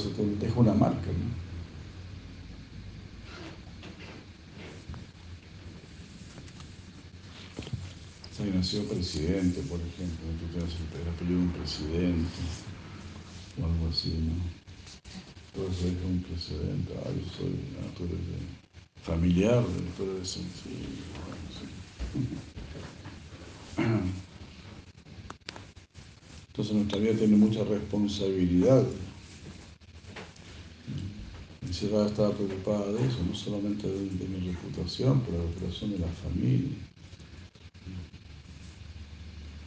Eso 0.00 0.08
te 0.12 0.24
deja 0.46 0.58
una 0.58 0.72
marca, 0.72 1.08
¿no? 1.08 1.28
Si 8.34 8.44
nació 8.44 8.88
presidente, 8.88 9.60
por 9.68 9.78
ejemplo, 9.78 10.26
tú 10.40 10.46
tienes 10.54 10.72
el 10.72 11.08
apellido 11.10 11.36
de 11.36 11.44
un 11.44 11.50
presidente 11.50 12.40
o 13.60 13.66
algo 13.66 13.88
así, 13.90 14.16
¿no? 14.24 14.32
Eso 15.52 15.84
deja 15.84 16.06
un 16.06 16.22
precedente. 16.22 16.94
Ah, 17.04 17.10
yo 17.10 17.30
soy, 17.36 17.54
ah, 17.82 17.92
tú 17.98 18.04
de 18.04 18.16
familiar, 19.02 19.62
pero 19.98 20.16
es 20.22 20.28
sencillo. 20.30 20.88
Entonces 26.48 26.74
nuestra 26.74 26.98
vida 26.98 27.12
tiene 27.18 27.36
mucha 27.36 27.64
responsabilidad. 27.64 28.86
Ciudad 31.80 32.08
estaba 32.08 32.30
preocupada 32.34 32.92
de 32.92 33.06
eso, 33.06 33.24
no 33.26 33.34
solamente 33.34 33.88
de, 33.88 34.28
mi 34.28 34.50
reputación, 34.50 35.22
pero 35.22 35.38
de 35.38 35.44
la 35.44 35.50
reputación 35.50 35.92
de 35.92 35.98
la 36.00 36.08
familia. 36.08 36.76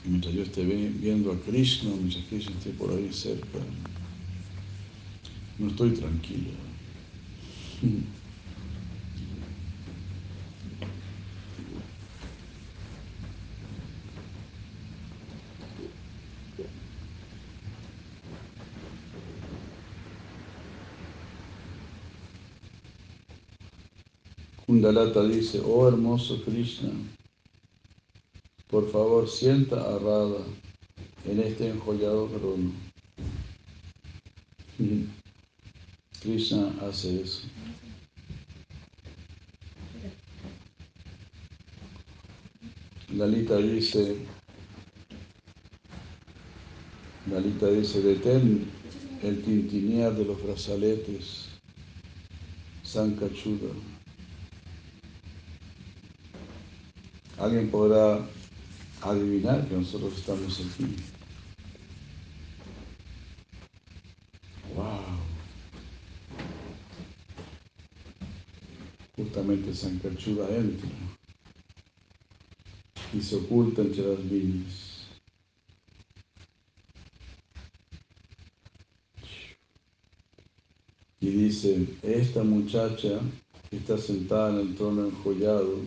Mientras 0.05 0.31
yo 0.35 0.43
esté 0.43 0.63
viendo 0.63 1.31
a 1.31 1.41
Krishna, 1.41 1.89
mientras 1.97 2.23
Krishna 2.25 2.55
esté 2.55 2.69
por 2.73 2.91
ahí 2.91 3.11
cerca, 3.11 3.57
no 5.57 5.69
estoy 5.69 5.89
tranquilo. 5.93 6.51
Kundalata 24.83 25.23
dice, 25.23 25.61
oh 25.65 25.87
hermoso 25.87 26.43
Krishna, 26.43 26.89
por 28.67 28.91
favor 28.91 29.29
sienta 29.29 29.77
a 29.77 29.97
en 31.23 31.39
este 31.39 31.69
enjollado 31.69 32.27
trono. 32.27 32.73
Krishna 36.21 36.75
hace 36.81 37.21
eso. 37.21 37.43
Lalita 43.15 43.55
dice, 43.59 44.17
Lalita 47.31 47.69
dice, 47.69 48.01
detén 48.01 48.69
el 49.21 49.41
tintinear 49.43 50.13
de 50.13 50.25
los 50.25 50.43
brazaletes, 50.43 51.47
Sankachuda. 52.83 53.92
alguien 57.43 57.69
podrá 57.69 58.25
adivinar 59.01 59.67
que 59.67 59.75
nosotros 59.75 60.17
estamos 60.17 60.59
aquí. 60.61 60.95
¡Wow! 64.73 65.01
Justamente 69.17 69.75
San 69.75 69.99
Calchuda 69.99 70.47
entra 70.55 70.89
y 73.13 73.21
se 73.21 73.35
oculta 73.35 73.81
entre 73.81 74.07
las 74.07 74.29
viñas. 74.29 75.07
Y 81.19 81.29
dice, 81.29 81.87
esta 82.01 82.43
muchacha 82.43 83.19
está 83.69 83.97
sentada 83.97 84.49
en 84.49 84.67
el 84.67 84.75
trono 84.75 85.07
enjollado 85.07 85.79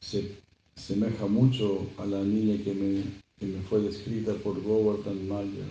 se 0.00 0.36
semeja 0.74 1.26
mucho 1.26 1.86
a 1.98 2.06
la 2.06 2.22
niña 2.22 2.62
que 2.64 2.74
me, 2.74 3.04
que 3.38 3.46
me 3.46 3.60
fue 3.62 3.80
descrita 3.80 4.34
por 4.34 4.60
Govardhan 4.62 5.28
Maya. 5.28 5.66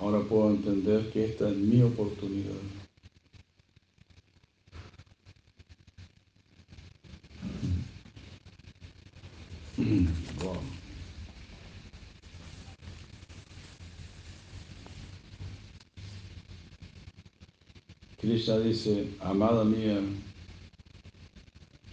Ahora 0.00 0.20
puedo 0.20 0.50
entender 0.50 1.12
que 1.12 1.26
esta 1.26 1.48
es 1.50 1.56
mi 1.56 1.82
oportunidad. 1.82 2.54
Krishna 18.32 18.60
dice, 18.60 19.08
amada 19.20 19.62
mía, 19.62 20.00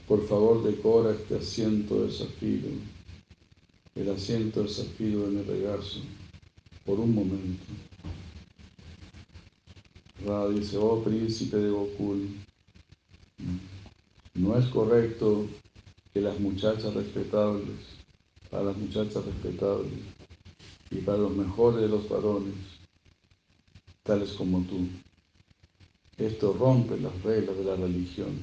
por 0.07 0.25
favor 0.25 0.63
decora 0.63 1.11
este 1.11 1.35
asiento 1.35 2.05
de 2.05 2.13
zafiro, 2.13 2.69
el 3.93 4.09
asiento 4.09 4.63
de 4.63 4.69
zafiro 4.69 5.23
de 5.23 5.31
mi 5.31 5.43
regazo, 5.43 5.99
por 6.85 6.97
un 6.97 7.13
momento. 7.13 7.65
Radha 10.25 10.47
dice, 10.51 10.77
oh 10.77 11.03
príncipe 11.03 11.57
de 11.57 11.71
Gokul, 11.71 12.29
no 14.35 14.57
es 14.57 14.65
correcto 14.67 15.45
que 16.13 16.21
las 16.21 16.39
muchachas 16.39 16.93
respetables, 16.93 17.79
para 18.49 18.63
las 18.63 18.77
muchachas 18.77 19.25
respetables 19.25 19.91
y 20.89 20.99
para 20.99 21.17
los 21.17 21.35
mejores 21.35 21.81
de 21.81 21.89
los 21.89 22.07
varones, 22.07 22.55
tales 24.03 24.31
como 24.31 24.61
tú, 24.61 24.87
esto 26.19 26.53
rompe 26.53 26.97
las 26.99 27.21
reglas 27.23 27.57
de 27.57 27.63
la 27.63 27.75
religión. 27.75 28.39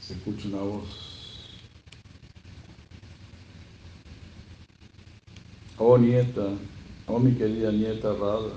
Se 0.00 0.14
escucha 0.14 0.48
una 0.48 0.62
voz. 0.62 1.10
Oh 5.78 5.96
nieta, 5.98 6.46
oh 7.06 7.18
mi 7.18 7.32
querida 7.34 7.72
nieta 7.72 8.12
Rada, 8.12 8.52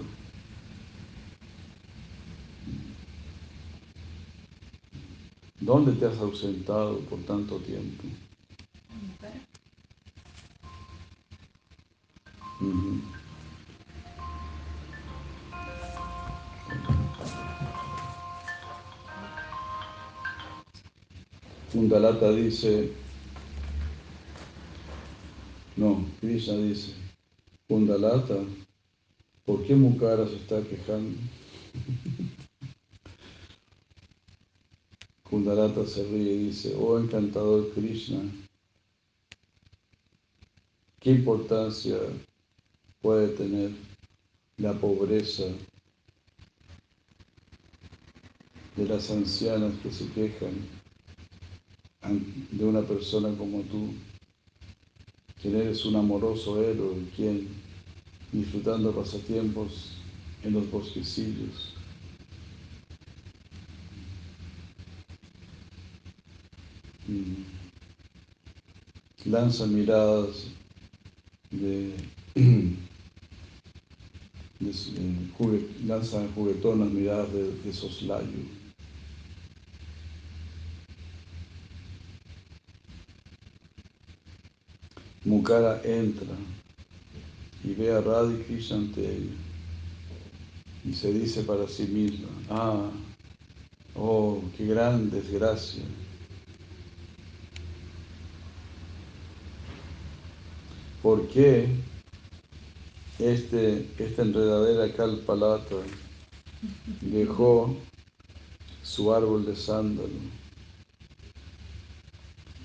¿dónde 5.62 5.94
te 5.94 6.06
has 6.06 6.18
ausentado 6.18 7.00
por 7.00 7.20
tanto 7.24 7.58
tiempo? 7.60 8.04
Kundalata 21.74 22.32
dice, 22.32 22.92
no, 25.76 26.06
Krishna 26.22 26.58
dice, 26.58 26.94
Kundalata, 27.68 28.38
¿por 29.44 29.66
qué 29.66 29.74
Mukara 29.74 30.28
se 30.28 30.36
está 30.36 30.62
quejando? 30.62 31.18
Kundalata 35.24 35.88
se 35.88 36.04
ríe 36.04 36.34
y 36.34 36.50
dice, 36.50 36.76
oh 36.80 37.00
encantador 37.00 37.74
Krishna, 37.74 38.22
¿qué 41.00 41.10
importancia 41.10 41.98
puede 43.02 43.30
tener 43.30 43.72
la 44.58 44.74
pobreza 44.74 45.46
de 48.76 48.86
las 48.86 49.10
ancianas 49.10 49.74
que 49.82 49.92
se 49.92 50.08
quejan 50.10 50.83
de 52.52 52.66
una 52.66 52.82
persona 52.82 53.30
como 53.38 53.62
tú, 53.62 53.94
quien 55.42 55.56
eres 55.56 55.86
un 55.86 55.96
amoroso 55.96 56.62
héroe, 56.62 56.96
quien 57.16 57.48
disfrutando 58.32 58.92
pasatiempos 58.92 59.92
en 60.44 60.54
los 60.54 60.70
bosquecillos, 60.70 61.74
lanza 69.26 69.66
miradas 69.68 70.48
de, 71.52 71.94
lanza 75.86 76.28
juguetonas 76.36 76.92
miradas 76.92 77.32
de, 77.34 77.52
de 77.64 77.74
soslayo. 77.74 78.63
Mukara 85.34 85.82
entra 85.84 86.36
y 87.64 87.74
ve 87.74 87.92
a 87.92 88.02
Radha 88.02 88.38
Krishna 88.46 88.78
ante 88.78 89.02
ella 89.02 89.32
y 90.86 90.94
se 90.94 91.12
dice 91.12 91.42
para 91.42 91.68
sí 91.68 91.88
misma, 91.88 92.28
ah, 92.52 92.92
oh, 93.96 94.44
qué 94.56 94.68
gran 94.68 95.10
desgracia. 95.10 95.82
¿Por 101.02 101.28
qué 101.30 101.68
este, 103.18 103.88
esta 103.98 104.22
enredadera 104.22 104.94
Kalpalata 104.94 105.78
dejó 107.02 107.76
su 108.84 109.12
árbol 109.12 109.48
de 109.48 109.56
sándalo 109.56 110.10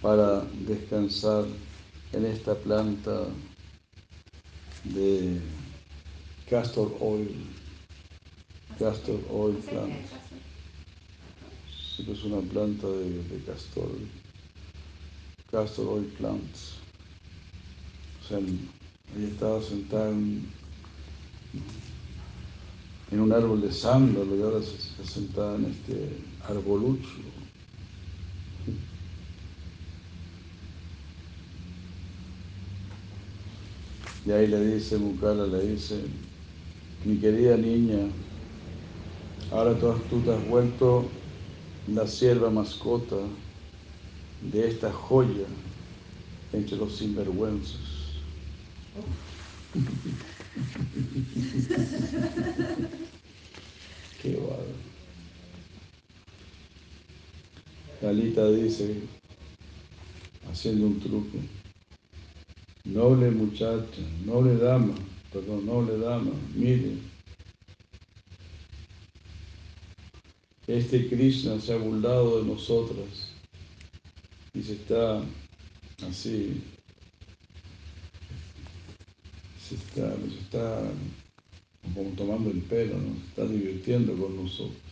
para 0.02 0.42
descansar 0.66 1.46
en 2.12 2.24
esta 2.24 2.54
planta 2.54 3.26
de 4.84 5.40
castor 6.48 6.96
oil, 7.00 7.34
castor 8.78 9.20
oil 9.30 9.56
plant. 9.56 9.92
Es 11.98 12.24
una 12.24 12.40
planta 12.40 12.86
de, 12.86 13.42
castor, 13.44 13.90
castor 15.50 15.88
oil 15.88 16.06
plants. 16.18 16.74
O 18.22 18.28
sea, 18.28 18.38
ella 18.38 19.28
estaba 19.28 19.60
sentada 19.62 20.10
en, 20.10 20.46
un 23.10 23.32
árbol 23.32 23.60
de 23.60 23.72
sándalo 23.72 24.36
y 24.36 24.42
ahora 24.42 24.62
se 24.62 24.76
está 24.76 25.04
sentada 25.04 25.56
en 25.56 25.64
este 25.66 26.08
arbolucho 26.46 27.27
Y 34.28 34.30
ahí 34.30 34.46
le 34.46 34.74
dice 34.74 34.98
Mukala, 34.98 35.46
le 35.46 35.70
dice, 35.70 35.94
mi 37.06 37.16
querida 37.16 37.56
niña, 37.56 37.96
ahora 39.50 39.74
tú, 39.78 40.20
te 40.20 40.30
has 40.30 40.48
vuelto 40.50 41.06
la 41.94 42.06
sierva 42.06 42.50
mascota 42.50 43.16
de 44.52 44.68
esta 44.68 44.92
joya 44.92 45.46
entre 46.52 46.76
los 46.76 46.98
sinvergüenzas. 46.98 47.80
Qué 54.22 54.34
guay. 54.34 54.58
Talita 58.02 58.46
dice, 58.50 58.94
haciendo 60.50 60.86
un 60.86 61.00
truco, 61.00 61.38
Noble 62.88 63.30
muchacha, 63.30 64.00
noble 64.24 64.56
dama, 64.56 64.94
perdón, 65.30 65.66
noble 65.66 65.98
dama, 65.98 66.32
mire, 66.54 66.96
este 70.66 71.06
Krishna 71.10 71.60
se 71.60 71.74
ha 71.74 71.76
burlado 71.76 72.40
de 72.40 72.48
nosotras 72.48 73.34
y 74.54 74.62
se 74.62 74.72
está 74.72 75.22
así, 76.08 76.62
se 79.60 79.74
está, 79.74 80.16
se 80.16 80.40
está 80.40 80.90
como 81.94 82.08
tomando 82.16 82.50
el 82.50 82.62
pelo, 82.62 82.96
¿no? 82.96 83.14
se 83.16 83.26
está 83.28 83.44
divirtiendo 83.44 84.16
con 84.16 84.34
nosotros. 84.34 84.82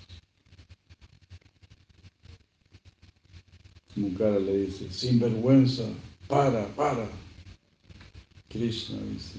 Mukara 3.95 4.39
le 4.39 4.67
dice, 4.67 4.93
sin 4.93 5.19
vergüenza, 5.19 5.85
para, 6.29 6.67
para. 6.75 7.26
Krishna 8.57 8.99
dice, 9.13 9.39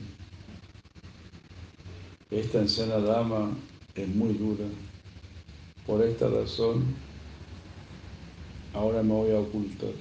esta 2.29 2.59
anciana 2.59 2.99
dama 2.99 3.49
es 3.95 4.07
muy 4.07 4.33
dura. 4.33 4.65
Por 5.87 6.05
esta 6.05 6.27
razón, 6.29 6.85
ahora 8.73 9.01
me 9.01 9.13
voy 9.13 9.31
a 9.31 9.39
ocultar. 9.39 9.93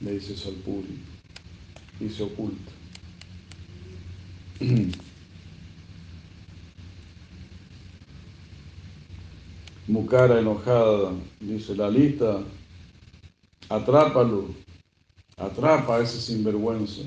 Le 0.00 0.12
dice 0.12 0.34
público. 0.52 0.92
Y 1.98 2.08
se 2.08 2.22
oculta. 2.22 2.70
Mucara 9.88 10.38
enojada, 10.40 11.12
dice, 11.40 11.74
Lalita, 11.74 12.42
atrápalo, 13.68 14.63
atrapa 15.36 15.96
a 15.96 16.02
ese 16.02 16.20
sinvergüenza. 16.20 17.02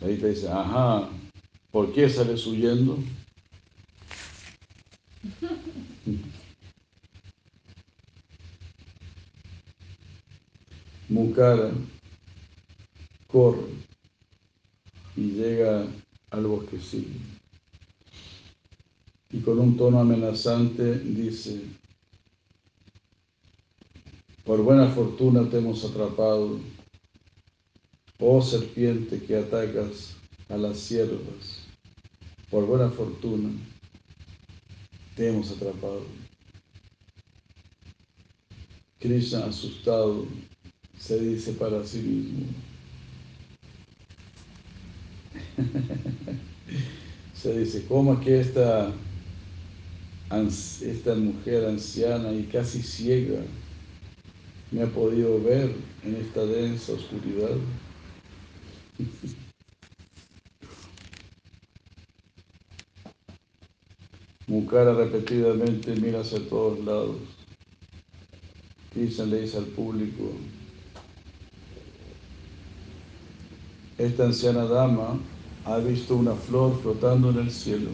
Lalita 0.00 0.26
dice, 0.26 0.48
ajá, 0.50 1.08
¿por 1.70 1.92
qué 1.92 2.08
sales 2.08 2.46
huyendo? 2.46 2.98
Mucara 11.08 11.70
corre 13.28 13.68
y 15.16 15.32
llega 15.32 15.86
al 16.30 16.46
bosquecillo 16.46 17.20
y 19.32 19.40
con 19.40 19.58
un 19.58 19.76
tono 19.76 19.98
amenazante 19.98 20.98
dice, 20.98 21.62
por 24.44 24.62
buena 24.62 24.88
fortuna 24.88 25.48
te 25.48 25.58
hemos 25.58 25.84
atrapado, 25.84 26.58
oh 28.18 28.42
serpiente 28.42 29.20
que 29.20 29.36
atacas 29.36 30.16
a 30.48 30.56
las 30.56 30.78
siervas, 30.78 31.66
por 32.50 32.66
buena 32.66 32.90
fortuna 32.90 33.50
te 35.14 35.28
hemos 35.28 35.50
atrapado. 35.50 36.04
Krishna 38.98 39.46
asustado 39.46 40.26
se 40.98 41.20
dice 41.20 41.52
para 41.52 41.84
sí 41.84 41.98
mismo, 41.98 42.46
se 47.34 47.58
dice, 47.58 47.84
¿cómo 47.86 48.20
que 48.20 48.40
esta 48.40 48.92
esta 50.80 51.14
mujer 51.14 51.66
anciana 51.66 52.32
y 52.32 52.44
casi 52.44 52.82
ciega 52.82 53.42
me 54.72 54.82
ha 54.82 54.86
podido 54.86 55.40
ver 55.42 55.74
en 56.02 56.16
esta 56.16 56.44
densa 56.46 56.94
oscuridad. 56.94 57.56
Mukara 64.46 64.94
repetidamente 64.94 65.94
mira 65.96 66.20
hacia 66.20 66.46
todos 66.48 66.78
lados. 66.84 67.16
Krishna 68.92 69.26
le 69.26 69.42
dice 69.42 69.58
al 69.58 69.64
público, 69.66 70.32
esta 73.98 74.24
anciana 74.24 74.64
dama 74.64 75.18
ha 75.64 75.78
visto 75.78 76.16
una 76.16 76.34
flor 76.34 76.78
flotando 76.82 77.30
en 77.30 77.38
el 77.38 77.50
cielo. 77.50 77.90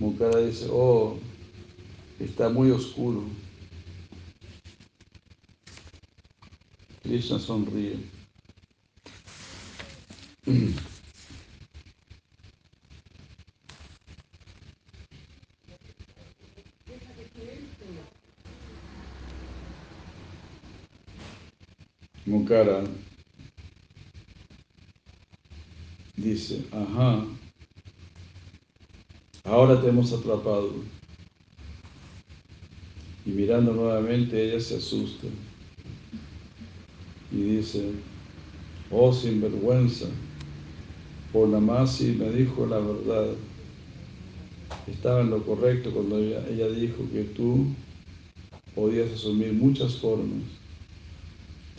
Mukara 0.00 0.40
dice, 0.40 0.66
oh, 0.70 1.18
está 2.18 2.48
muy 2.48 2.70
oscuro. 2.70 3.22
Krishna 7.02 7.38
sonríe. 7.38 7.98
Mukara 22.24 22.84
dice, 26.16 26.64
ajá, 26.72 27.26
ahora 29.50 29.80
te 29.80 29.88
hemos 29.88 30.12
atrapado. 30.12 30.72
Y 33.26 33.30
mirando 33.30 33.72
nuevamente 33.72 34.42
ella 34.42 34.60
se 34.60 34.76
asusta 34.76 35.26
y 37.32 37.36
dice, 37.36 37.92
oh 38.90 39.12
sinvergüenza, 39.12 40.06
Purnamasi 41.32 42.16
me 42.18 42.30
dijo 42.30 42.66
la 42.66 42.78
verdad. 42.78 43.34
Estaba 44.86 45.20
en 45.20 45.30
lo 45.30 45.44
correcto 45.44 45.92
cuando 45.92 46.18
ella, 46.18 46.68
dijo 46.68 47.08
que 47.12 47.22
tú 47.22 47.66
podías 48.74 49.12
asumir 49.12 49.52
muchas 49.52 49.96
formas, 49.96 50.42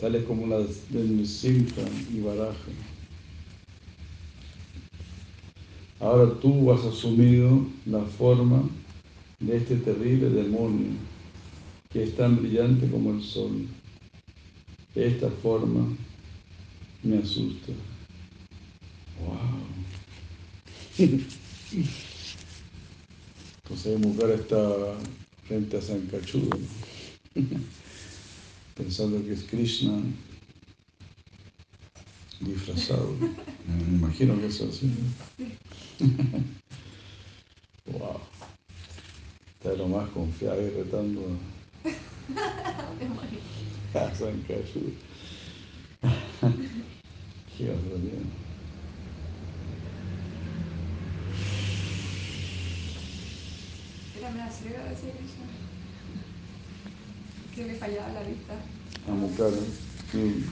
tales 0.00 0.24
como 0.24 0.46
las 0.46 0.90
del 0.90 1.26
Simpa 1.26 1.82
y 2.14 2.20
Baraja. 2.20 2.91
Ahora 6.02 6.34
tú 6.40 6.72
has 6.72 6.84
asumido 6.84 7.64
la 7.86 8.00
forma 8.00 8.68
de 9.38 9.56
este 9.56 9.76
terrible 9.76 10.30
demonio 10.30 10.94
que 11.92 12.02
es 12.02 12.16
tan 12.16 12.38
brillante 12.38 12.90
como 12.90 13.12
el 13.12 13.22
sol. 13.22 13.68
Esta 14.96 15.30
forma 15.30 15.96
me 17.04 17.18
asusta. 17.18 17.72
¡Wow! 19.24 21.06
Entonces 23.62 24.00
mujer 24.00 24.30
está 24.30 24.96
frente 25.44 25.76
a 25.76 25.82
San 25.82 26.00
Cachudo, 26.08 26.58
pensando 28.74 29.24
que 29.24 29.34
es 29.34 29.44
Krishna 29.44 30.02
disfrazado. 32.44 33.14
Me 33.66 33.96
imagino 33.96 34.38
que 34.40 34.46
es 34.46 34.60
así. 34.60 34.92
wow. 37.86 38.20
Está 39.62 39.74
lo 39.74 39.86
más 39.86 40.08
confiado 40.10 40.60
y 40.60 40.70
retando 40.70 41.20
a 43.94 44.14
San 44.14 44.40
Cachudo. 44.40 44.90
Qué 47.56 47.70
otro 47.70 47.98
Era 54.18 54.30
me 54.30 54.50
ciega 54.50 54.84
decir 54.84 55.10
eso. 55.10 55.42
Que 57.54 57.66
le 57.66 57.74
fallaba 57.76 58.12
la 58.14 58.22
vista. 58.22 58.54
A 59.06 59.10
Mukara. 59.12 59.56
Sí. 60.10 60.44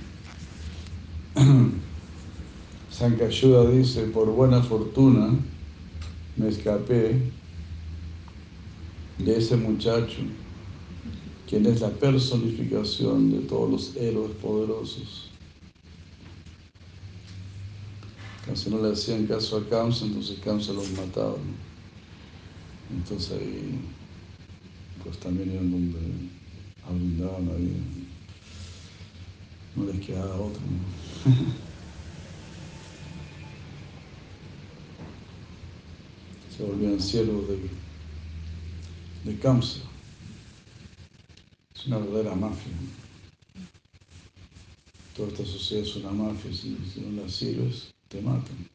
Sankayuda 3.01 3.71
dice, 3.71 4.03
por 4.09 4.29
buena 4.29 4.63
fortuna 4.63 5.31
me 6.37 6.49
escapé 6.49 7.19
de 9.17 9.39
ese 9.39 9.57
muchacho, 9.57 10.19
quien 11.49 11.65
es 11.65 11.81
la 11.81 11.89
personificación 11.89 13.33
de 13.33 13.39
todos 13.49 13.71
los 13.71 13.97
héroes 13.97 14.33
poderosos. 14.43 15.31
Casi 18.45 18.69
no 18.69 18.83
le 18.83 18.93
hacían 18.93 19.27
caso 19.27 19.57
a 19.57 19.67
Kamsa, 19.67 20.05
entonces 20.05 20.39
Kamsa 20.41 20.75
los 20.75 20.91
mataba. 20.91 21.39
Entonces 22.95 23.31
ahí, 23.31 23.81
pues 25.03 25.17
también 25.21 25.55
iban 25.55 25.71
donde 25.71 25.99
abundaban 26.87 27.49
ahí. 27.49 27.81
No 29.75 29.91
les 29.91 30.05
quedaba 30.05 30.35
otro. 30.35 30.61
¿no? 31.25 31.55
se 36.61 36.67
volvían 36.67 37.01
siervos 37.01 37.49
de, 37.49 37.59
de 39.25 39.39
Kamsa. 39.39 39.81
Es 41.75 41.87
una 41.87 41.97
verdadera 41.97 42.35
mafia. 42.35 42.73
Toda 45.17 45.29
esta 45.29 45.47
sociedad 45.47 45.85
es 45.85 45.97
una 45.97 46.11
mafia, 46.11 46.53
si, 46.53 46.77
si 46.93 47.01
no 47.01 47.23
la 47.23 47.29
sirves, 47.31 47.95
te 48.09 48.21
matan. 48.21 48.69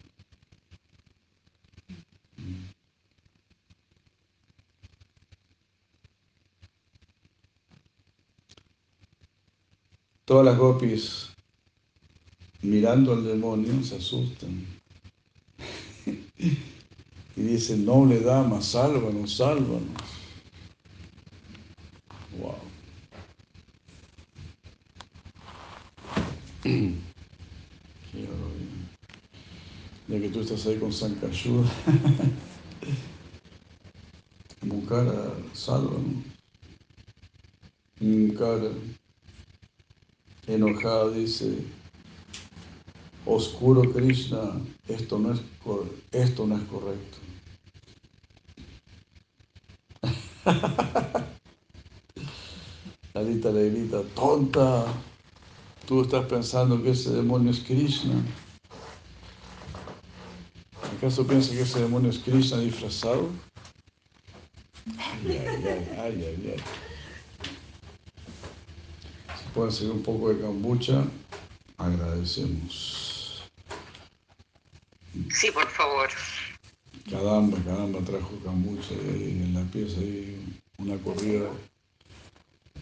Todas 10.25 10.45
las 10.45 10.57
gopis 10.57 11.29
mirando 12.63 13.13
al 13.13 13.23
demonio 13.23 13.83
se 13.83 13.97
asustan 13.97 14.74
y 17.36 17.41
dice, 17.41 17.75
no 17.75 17.97
noble 17.97 18.21
dama, 18.21 18.61
sálvanos, 18.61 19.36
sálvanos. 19.36 19.81
Wow. 22.39 22.55
Qué 26.63 26.93
ya 30.07 30.19
que 30.19 30.29
tú 30.29 30.41
estás 30.41 30.65
ahí 30.67 30.77
con 30.77 30.93
San 30.93 31.15
Cayuda, 31.15 31.67
buscar 34.61 35.36
sálvanos. 35.53 36.23
Mi 37.99 38.31
cara 38.33 38.69
enojada 40.47 41.09
dice, 41.09 41.57
oscuro 43.26 43.91
Krishna, 43.91 44.53
esto 44.88 45.17
no 45.19 45.34
es, 45.34 45.41
esto 46.11 46.45
no 46.45 46.57
es 46.57 46.63
correcto. 46.63 47.17
Lalita 53.13 53.49
le 53.49 53.69
grita, 53.69 54.03
tonta, 54.13 54.86
tú 55.88 56.01
estás 56.01 56.26
pensando 56.26 56.82
que 56.84 56.91
ese 56.91 57.11
demonio 57.11 57.51
es 57.51 57.59
Krishna. 57.61 58.21
¿Acaso 60.97 61.26
piensa 61.26 61.51
que 61.53 61.61
ese 61.61 61.82
demonio 61.82 62.09
es 62.09 62.19
Krishna 62.19 62.59
disfrazado? 62.59 63.30
Ay, 64.97 65.32
ay, 65.32 65.63
ay, 65.65 65.89
ay, 65.97 66.53
ay. 66.53 66.63
Si 69.38 69.49
pueden 69.53 69.71
seguir 69.71 69.93
un 69.93 70.03
poco 70.03 70.30
de 70.30 70.41
kombucha, 70.41 71.05
agradecemos. 71.78 73.05
Sí, 75.32 75.51
por 75.51 75.68
favor. 75.70 76.09
Caramba, 77.09 77.57
caramba, 77.63 77.99
trajo 78.01 78.32
ahí 78.47 79.41
en 79.43 79.53
la 79.53 79.63
pieza, 79.72 79.99
ahí 79.99 80.59
una 80.78 80.97
corrida, 80.97 81.49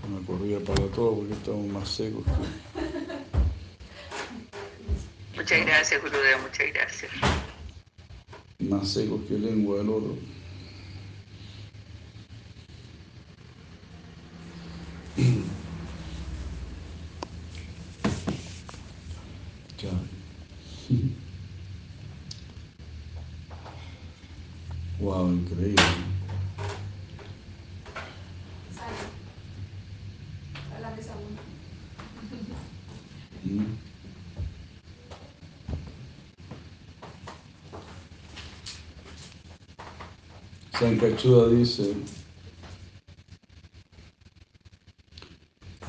una 0.07 0.25
corrida 0.25 0.59
para 0.61 0.87
todos 0.87 1.19
porque 1.19 1.33
estamos 1.33 1.67
más 1.67 1.89
secos 1.89 2.23
que... 2.23 2.31
Muchas 5.35 5.65
gracias, 5.65 6.01
Gurudev, 6.01 6.41
muchas 6.41 6.73
gracias. 6.73 7.11
Más 8.59 8.87
secos 8.87 9.21
que 9.27 9.37
lengua 9.37 9.77
del 9.79 9.89
oro. 9.89 10.17
Wow, 25.03 25.33
increíble. 25.33 25.83
A 30.73 30.79
la 30.79 30.89
mesa 30.91 31.11
uno. 31.17 31.41
Mm. 33.43 33.75
Sankachuda 41.03 41.49
dice, 41.49 41.95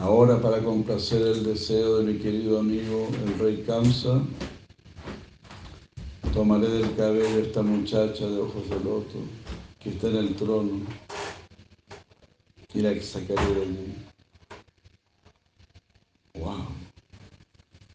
ahora 0.01 0.43
para 0.43 0.61
complacer 0.61 1.23
el 1.23 1.45
deseo 1.45 1.99
de 1.99 2.13
mi 2.13 2.19
querido 2.19 2.59
amigo 2.59 3.07
el 3.25 3.39
rey 3.39 3.63
Kamsa, 3.65 4.21
tomaré 6.33 6.69
del 6.69 6.97
cabello 6.97 7.29
a 7.29 7.43
esta 7.43 7.63
muchacha 7.63 8.27
de 8.27 8.41
ojos 8.41 8.69
de 8.69 8.81
loto 8.81 9.21
que 9.79 9.91
está 9.91 10.09
en 10.09 10.17
el 10.17 10.35
trono 10.35 10.81
y 12.73 12.81
la 12.81 13.01
sacaré 13.01 13.55
de 13.55 13.63
allí. 13.63 13.95
¡Wow! 16.41 16.67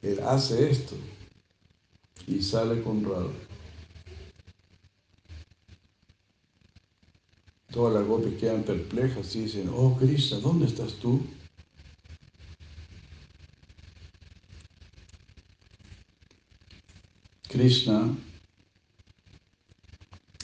Él 0.04 0.22
hace 0.22 0.72
esto 0.72 0.96
y 2.28 2.42
sale 2.42 2.82
con 2.82 3.04
Radha. 3.04 3.49
Todas 7.80 7.94
las 7.94 8.08
gopis 8.10 8.38
quedan 8.38 8.64
perplejas 8.64 9.34
y 9.38 9.44
dicen, 9.44 9.72
oh 9.74 9.98
Krishna, 9.98 10.38
¿dónde 10.40 10.66
estás 10.66 10.96
tú? 10.96 11.22
Krishna, 17.48 18.18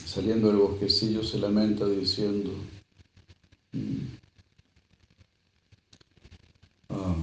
saliendo 0.02 0.46
del 0.48 0.56
bosquecillo, 0.56 1.22
se 1.22 1.38
lamenta 1.38 1.86
diciendo, 1.86 2.52
mm, 3.72 4.06
ah, 6.88 7.16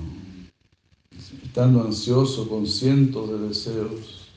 estando 1.43 1.81
ansioso 1.81 2.47
con 2.47 2.67
cientos 2.67 3.31
de 3.31 3.47
deseos, 3.47 4.29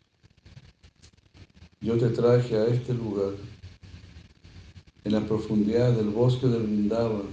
yo 1.83 1.99
te 1.99 2.09
traje 2.09 2.57
a 2.57 2.65
este 2.65 2.95
lugar 2.95 3.35
en 5.07 5.13
la 5.13 5.21
profundidad 5.21 5.93
del 5.93 6.09
bosque 6.09 6.49
del 6.49 6.65
Vrindavan, 6.65 7.29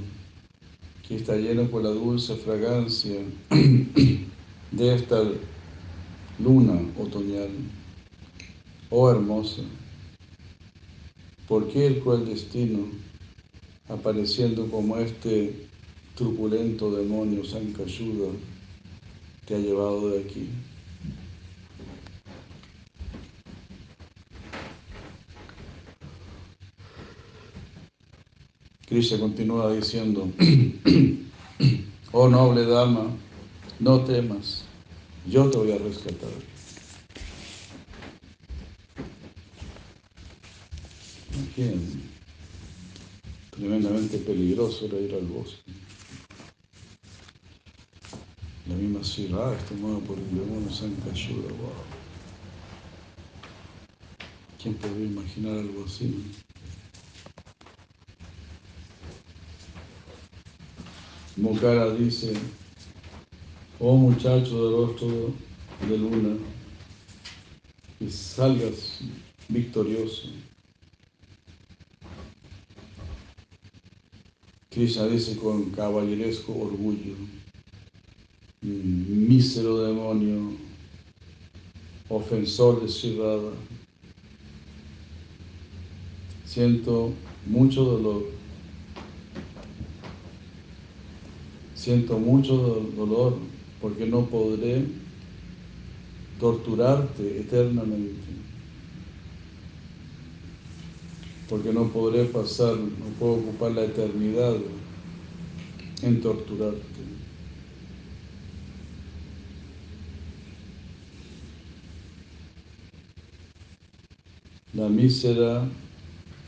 que 1.08 1.16
está 1.16 1.36
lleno 1.36 1.64
por 1.64 1.82
la 1.84 1.90
dulce 1.90 2.36
fragancia 2.36 3.16
de 3.50 4.96
esta 4.96 5.24
luna 6.38 6.80
otoñal. 7.00 7.50
Oh 8.92 9.10
hermosa, 9.10 9.64
¿por 11.48 11.68
qué 11.68 11.88
el 11.88 12.00
cruel 12.02 12.28
destino, 12.28 12.90
apareciendo 13.90 14.70
como 14.70 14.98
este 14.98 15.66
truculento 16.14 16.96
demonio 16.96 17.44
Sankayuda, 17.44 18.34
te 19.48 19.56
ha 19.56 19.58
llevado 19.58 20.12
de 20.12 20.20
aquí? 20.20 20.48
Krishna 28.94 29.18
continúa 29.18 29.74
diciendo, 29.74 30.32
oh 32.12 32.30
noble 32.30 32.64
dama, 32.64 33.08
no 33.80 34.02
temas, 34.02 34.66
yo 35.28 35.50
te 35.50 35.58
voy 35.58 35.72
a 35.72 35.80
rescatar. 35.80 36.30
Imagínense, 41.34 41.98
tremendamente 43.50 44.20
peligroso 44.20 44.86
era 44.86 45.00
ir 45.00 45.16
al 45.16 45.26
bosque. 45.26 45.72
La 48.68 48.76
misma 48.76 49.04
ciudad 49.04 49.56
es 49.56 49.66
tomada 49.70 49.98
por 50.02 50.20
el 50.20 50.30
demonio 50.38 50.70
Sankayuda, 50.70 51.48
wow. 51.48 51.82
¿Quién 54.62 54.76
podría 54.76 55.08
imaginar 55.08 55.58
algo 55.58 55.84
así? 55.84 56.43
Mokara 61.36 61.90
dice, 61.96 62.32
oh 63.80 63.98
muchacho 63.98 64.66
del 64.66 64.74
rostro 64.74 65.34
de 65.90 65.98
luna, 65.98 66.38
que 67.98 68.08
salgas 68.12 69.00
victorioso. 69.50 70.30
Krishna 74.70 75.08
dice 75.08 75.36
con 75.38 75.72
caballeresco 75.72 76.54
orgullo, 76.54 77.16
mísero 78.62 79.86
demonio, 79.86 80.56
ofensor 82.10 82.80
de 82.82 82.88
Shirada, 82.88 83.54
siento 86.46 87.12
mucho 87.48 87.84
dolor 87.84 88.43
Siento 91.84 92.18
mucho 92.18 92.56
dolor 92.96 93.36
porque 93.82 94.06
no 94.06 94.26
podré 94.28 94.86
torturarte 96.40 97.42
eternamente. 97.42 98.22
Porque 101.50 101.74
no 101.74 101.90
podré 101.90 102.24
pasar, 102.24 102.78
no 102.78 103.06
puedo 103.20 103.34
ocupar 103.34 103.74
la 103.74 103.84
eternidad 103.84 104.56
en 106.04 106.22
torturarte. 106.22 106.80
La 114.72 114.88
mísera, 114.88 115.68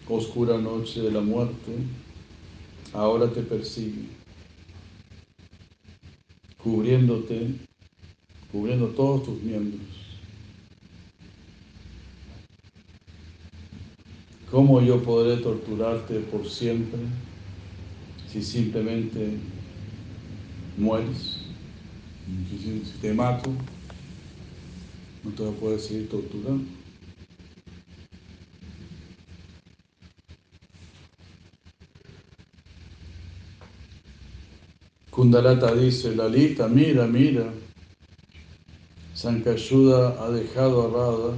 oscura 0.08 0.58
noche 0.58 1.02
de 1.02 1.12
la 1.12 1.20
muerte 1.20 1.74
ahora 2.94 3.30
te 3.30 3.42
persigue 3.42 4.25
cubriéndote, 6.66 7.46
cubriendo 8.52 8.88
todos 8.88 9.24
tus 9.24 9.44
miembros. 9.44 9.82
¿Cómo 14.50 14.82
yo 14.82 15.04
podré 15.04 15.38
torturarte 15.38 16.22
por 16.22 16.50
siempre 16.50 17.02
si 18.32 18.42
simplemente 18.42 19.38
mueres? 20.76 21.38
Si 22.50 23.00
te 23.00 23.14
mato, 23.14 23.52
no 25.24 25.32
te 25.32 25.44
voy 25.44 25.54
a 25.54 25.60
poder 25.60 25.80
seguir 25.80 26.10
torturando. 26.10 26.75
Kundalata 35.16 35.74
dice, 35.74 36.14
Lalita, 36.14 36.68
mira, 36.68 37.08
mira, 37.08 37.46
Sankayuda 39.14 40.22
ha 40.22 40.30
dejado 40.30 40.84
a 40.84 40.90
Radha 40.92 41.38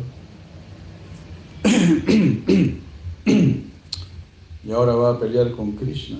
y 4.63 4.71
ahora 4.71 4.95
va 4.95 5.11
a 5.11 5.19
pelear 5.19 5.51
con 5.51 5.73
Krishna. 5.73 6.17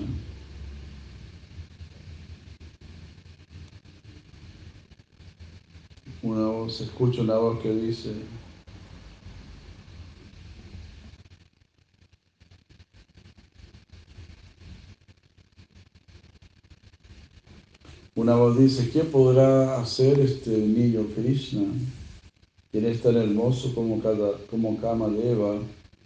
Una 6.22 6.46
voz, 6.46 6.80
escucha 6.80 7.22
una 7.22 7.38
voz 7.38 7.58
que 7.60 7.74
dice, 7.74 8.12
Voz 18.36 18.58
dice, 18.58 18.90
¿qué 18.90 19.00
podrá 19.00 19.80
hacer 19.80 20.20
este 20.20 20.50
niño 20.50 21.06
Krishna? 21.14 21.66
Quien 22.70 22.86
es 22.86 23.00
tan 23.00 23.16
hermoso 23.16 23.74
como, 23.74 24.00
cada, 24.00 24.32
como 24.50 24.78
Kamadeva 24.80 25.60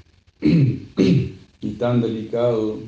y 0.40 1.70
tan 1.78 2.00
delicado 2.00 2.78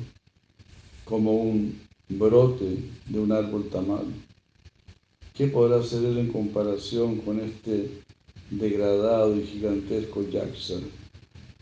como 1.03 1.33
un 1.35 1.79
brote 2.09 2.77
de 3.07 3.19
un 3.19 3.31
árbol 3.31 3.69
tamal. 3.69 4.05
¿Qué 5.33 5.47
podrá 5.47 5.79
hacer 5.79 6.03
él 6.05 6.17
en 6.17 6.31
comparación 6.31 7.17
con 7.17 7.39
este 7.39 7.89
degradado 8.49 9.35
y 9.35 9.43
gigantesco 9.43 10.23
Yaksa, 10.29 10.75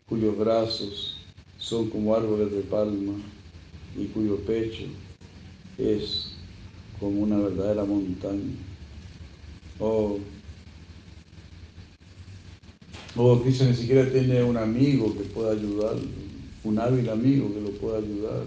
cuyos 0.07 0.37
brazos 0.37 1.17
son 1.57 1.89
como 1.89 2.13
árboles 2.13 2.51
de 2.51 2.61
palma 2.61 3.13
y 3.97 4.05
cuyo 4.07 4.37
pecho 4.37 4.83
es 5.77 6.33
como 7.03 7.23
una 7.23 7.37
verdadera 7.37 7.83
montaña. 7.83 8.55
Oh, 9.77 10.19
oh, 13.17 13.41
Cristo 13.41 13.65
ni 13.65 13.73
siquiera 13.73 14.09
tiene 14.09 14.41
un 14.41 14.55
amigo 14.55 15.13
que 15.13 15.25
pueda 15.25 15.51
ayudar, 15.51 15.97
un 16.63 16.79
hábil 16.79 17.09
amigo 17.09 17.53
que 17.53 17.59
lo 17.59 17.71
pueda 17.71 17.97
ayudar. 17.97 18.45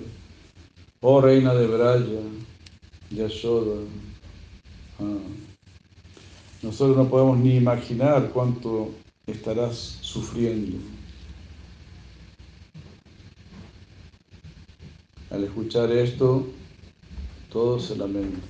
Oh, 1.02 1.20
reina 1.20 1.52
de 1.52 1.66
Braya, 1.66 2.20
Yashoda. 3.10 3.82
Ah. 5.00 5.18
Nosotros 6.62 6.96
no 6.96 7.10
podemos 7.10 7.36
ni 7.36 7.56
imaginar 7.56 8.30
cuánto 8.32 8.88
estarás 9.26 9.98
sufriendo. 10.00 10.78
Al 15.28 15.44
escuchar 15.44 15.92
esto, 15.92 16.46
todos 17.56 17.86
se 17.86 17.96
lamentan. 17.96 18.42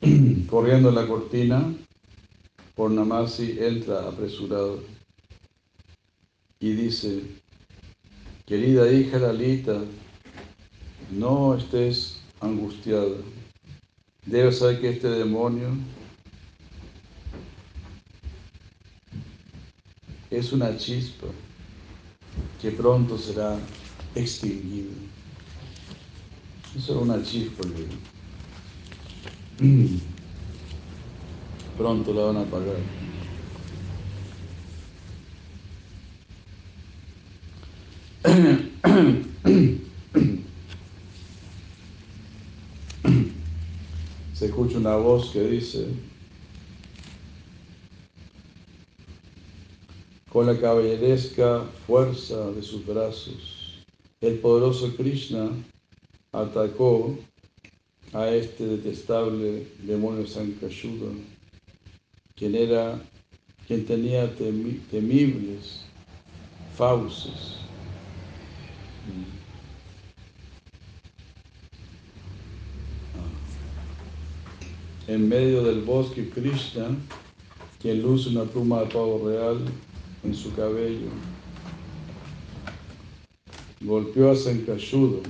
Corriendo 0.50 0.90
la 0.90 1.06
cortina, 1.06 1.72
Pornamasi 2.74 3.58
entra 3.60 4.08
apresurado 4.08 4.82
y 6.58 6.72
dice, 6.72 7.22
querida 8.44 8.90
hija 8.90 9.20
Lalita, 9.20 9.84
no 11.12 11.54
estés 11.54 12.20
angustiada. 12.40 13.18
Debes 14.24 14.58
saber 14.58 14.80
que 14.80 14.88
este 14.88 15.10
demonio 15.10 15.68
es 20.36 20.52
una 20.52 20.76
chispa 20.76 21.28
que 22.60 22.70
pronto 22.70 23.16
será 23.16 23.58
extinguida. 24.14 24.92
Es 26.76 26.86
una 26.90 27.22
chispa 27.22 27.62
que 27.66 27.86
pronto 31.78 32.12
la 32.12 32.24
van 32.24 32.36
a 32.36 32.42
apagar. 32.42 32.76
Se 44.34 44.44
escucha 44.46 44.76
una 44.76 44.96
voz 44.96 45.30
que 45.30 45.40
dice, 45.48 45.86
con 50.36 50.44
la 50.44 50.60
caballeresca 50.60 51.64
fuerza 51.86 52.50
de 52.50 52.60
sus 52.60 52.84
brazos. 52.84 53.82
El 54.20 54.38
poderoso 54.38 54.94
Krishna 54.94 55.48
atacó 56.30 57.16
a 58.12 58.28
este 58.28 58.66
detestable 58.66 59.66
demonio 59.84 60.26
Sankashuda, 60.26 61.10
quien 62.34 62.54
era, 62.54 63.00
quien 63.66 63.86
tenía 63.86 64.30
temibles 64.36 65.86
fauces. 66.76 67.56
En 75.08 75.30
medio 75.30 75.64
del 75.64 75.80
bosque 75.80 76.28
Krishna, 76.28 76.94
quien 77.80 78.02
luce 78.02 78.28
una 78.28 78.44
pluma 78.44 78.80
de 78.80 78.86
pavo 78.88 79.30
real, 79.30 79.60
en 80.26 80.34
su 80.34 80.52
cabello. 80.54 81.08
Golpeó 83.80 84.32
a 84.32 84.36
Sankashuda. 84.36 85.28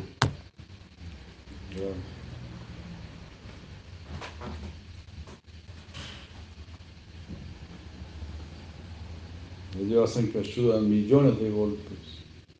Le 9.76 9.84
dio 9.84 10.02
a 10.02 10.06
Sankashuda 10.06 10.80
millones 10.80 11.38
de 11.40 11.50
golpes. 11.50 11.98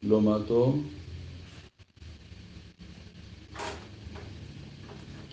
Lo 0.03 0.21
mató. 0.21 0.75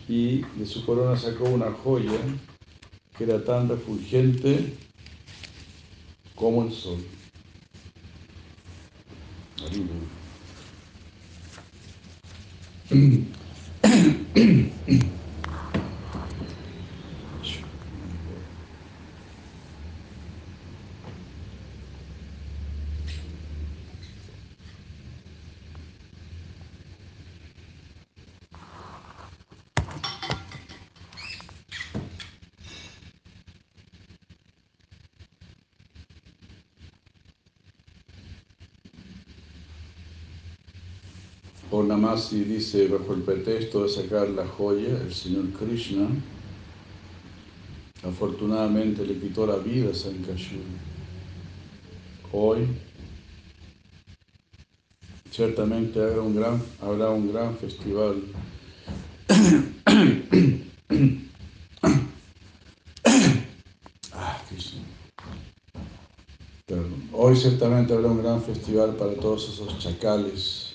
Y 0.07 0.41
de 0.41 0.65
su 0.65 0.85
corona 0.85 1.17
sacó 1.17 1.45
una 1.45 1.71
joya 1.71 2.19
que 3.17 3.23
era 3.25 3.43
tan 3.43 3.67
refulgente 3.67 4.73
como 6.35 6.63
el 6.63 6.73
sol. 6.73 6.99
Namasi 42.13 42.43
dice, 42.43 42.87
bajo 42.89 43.15
el 43.15 43.23
pretexto 43.23 43.81
de 43.81 43.89
sacar 43.89 44.29
la 44.29 44.45
joya, 44.45 45.01
el 45.01 45.11
Señor 45.11 45.45
Krishna 45.53 46.07
afortunadamente 48.03 49.03
le 49.03 49.17
quitó 49.17 49.47
la 49.47 49.55
vida 49.57 49.89
a 49.89 49.95
Sankashura. 49.95 50.61
Hoy 52.31 52.67
ciertamente 55.31 55.99
habrá 55.99 56.21
un 56.21 56.35
gran, 56.35 56.61
habrá 56.81 57.09
un 57.09 57.33
gran 57.33 57.57
festival. 57.57 58.21
Ah, 64.11 64.39
Hoy 67.11 67.35
ciertamente 67.35 67.93
habrá 67.93 68.09
un 68.09 68.21
gran 68.21 68.43
festival 68.43 68.95
para 68.97 69.15
todos 69.15 69.49
esos 69.49 69.79
chacales 69.79 70.72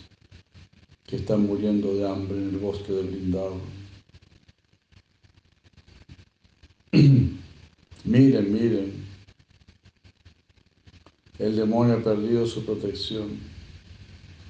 que 1.09 1.17
están 1.17 1.47
muriendo 1.47 1.95
de 1.95 2.07
hambre 2.07 2.37
en 2.37 2.51
el 2.51 2.59
bosque 2.59 2.93
del 2.93 3.11
Lindau. 3.11 3.59
miren, 8.05 8.53
miren, 8.53 8.93
el 11.39 11.57
demonio 11.57 11.95
ha 11.95 12.05
perdido 12.05 12.47
su 12.47 12.63
protección. 12.63 13.41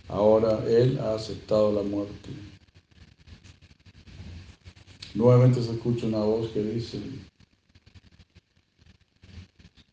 Ahora 0.09 0.65
él 0.69 0.99
ha 0.99 1.15
aceptado 1.15 1.73
la 1.73 1.83
muerte. 1.83 2.31
Nuevamente 5.15 5.63
se 5.63 5.71
escucha 5.71 6.07
una 6.07 6.19
voz 6.19 6.49
que 6.51 6.63
dice, 6.63 6.99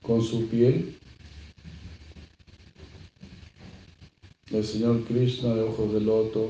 con 0.02 0.24
su 0.24 0.48
pie, 0.48 0.96
el 4.52 4.64
Señor 4.64 5.04
Krishna 5.06 5.56
de 5.56 5.64
ojos 5.64 5.94
de 5.94 6.02
loto, 6.02 6.50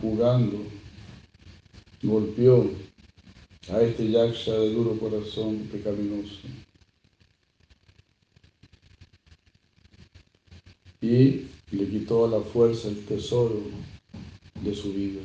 jugando, 0.00 0.64
golpeó 2.02 2.70
a 3.70 3.80
este 3.80 4.10
yaksha 4.10 4.52
de 4.52 4.72
duro 4.72 4.98
corazón 4.98 5.68
pecaminoso. 5.70 6.40
Y 11.00 11.46
le 11.72 11.88
quitó 11.88 12.28
la 12.28 12.40
fuerza 12.40 12.88
el 12.88 13.04
tesoro 13.06 13.60
de 14.62 14.74
su 14.74 14.92
vida. 14.92 15.20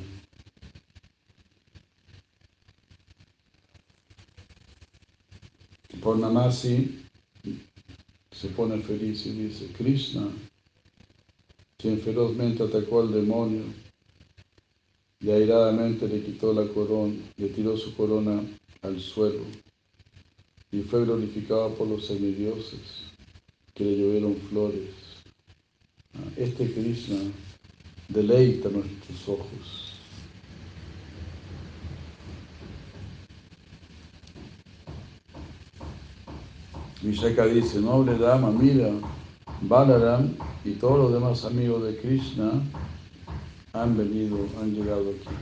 Purnamasi 6.02 7.04
se 8.32 8.48
pone 8.50 8.82
feliz 8.82 9.26
y 9.26 9.32
dice, 9.32 9.68
Krishna, 9.74 10.30
quien 11.78 12.02
ferozmente 12.02 12.64
atacó 12.64 13.02
al 13.02 13.12
demonio 13.12 13.64
y 15.20 15.30
airadamente 15.30 16.08
le 16.08 16.24
quitó 16.24 16.54
la 16.54 16.68
corona, 16.74 17.14
le 17.38 17.50
tiró 17.50 17.78
su 17.78 17.96
corona 17.96 18.42
al 18.82 19.00
suelo 19.00 19.44
y 20.72 20.82
fue 20.82 21.06
glorificado 21.06 21.74
por 21.76 21.88
los 21.88 22.06
semidioses 22.08 23.12
que 23.74 23.86
le 23.86 23.98
llovieron 23.98 24.36
flores. 24.50 24.90
Este 26.36 26.72
Krishna 26.74 27.20
deleita 28.10 28.70
nuestros 28.70 29.30
ojos. 29.30 29.94
Vishaka 37.02 37.46
dice, 37.46 37.80
noble 37.80 38.18
dama, 38.18 38.52
mira, 38.52 38.92
Balaram 39.62 40.36
y 40.64 40.74
todos 40.74 41.00
los 41.00 41.14
demás 41.14 41.44
amigos 41.44 41.84
de 41.84 41.98
Krishna 41.98 42.62
han 43.74 43.98
venido, 43.98 44.48
han 44.62 44.74
llegado 44.74 45.10
aquí. 45.10 45.36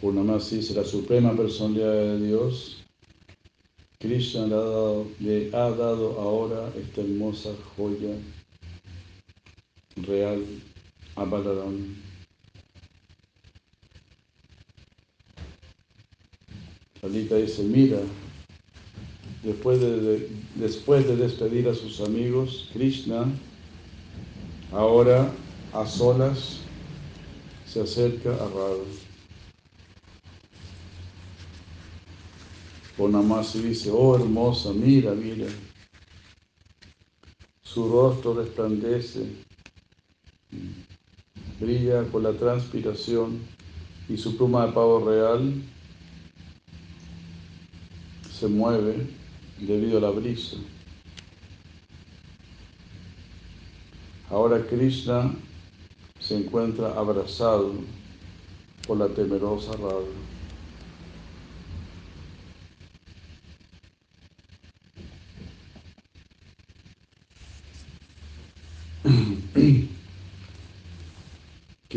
Purnamasi 0.00 0.56
dice 0.56 0.74
la 0.74 0.84
suprema 0.84 1.32
personalidad 1.32 1.92
de 1.92 2.26
Dios. 2.28 2.84
Krishna 3.98 4.46
le 5.18 5.50
ha 5.52 5.70
dado 5.70 6.18
ahora 6.20 6.70
esta 6.76 7.00
hermosa 7.00 7.50
joya 7.76 8.14
real 10.02 10.42
a 11.16 11.24
Balaram. 11.24 11.96
Lalita 17.02 17.36
dice, 17.36 17.62
mira, 17.62 18.00
después 19.42 19.80
de, 19.80 20.28
después 20.56 21.06
de 21.06 21.16
despedir 21.16 21.68
a 21.68 21.74
sus 21.74 22.00
amigos, 22.00 22.68
Krishna 22.72 23.26
ahora 24.72 25.32
a 25.72 25.86
solas 25.86 26.58
se 27.66 27.80
acerca 27.80 28.34
a 28.34 28.48
Radha. 28.48 28.84
Ponamasi 32.96 33.60
dice, 33.60 33.90
oh 33.90 34.14
hermosa, 34.14 34.72
mira, 34.74 35.12
mira. 35.12 35.46
Su 37.62 37.88
rostro 37.88 38.34
resplandece, 38.34 39.24
brilla 41.60 42.04
con 42.10 42.22
la 42.22 42.32
transpiración 42.32 43.38
y 44.08 44.16
su 44.16 44.36
pluma 44.36 44.66
de 44.66 44.72
pavo 44.72 45.08
real 45.08 45.52
se 48.30 48.48
mueve 48.48 49.06
debido 49.58 49.98
a 49.98 50.00
la 50.00 50.10
brisa. 50.10 50.56
Ahora 54.30 54.64
Krishna 54.66 55.34
se 56.18 56.36
encuentra 56.36 56.92
abrazado 56.92 57.74
por 58.86 58.96
la 58.96 59.08
temerosa 59.08 59.72
Radha. 59.72 60.29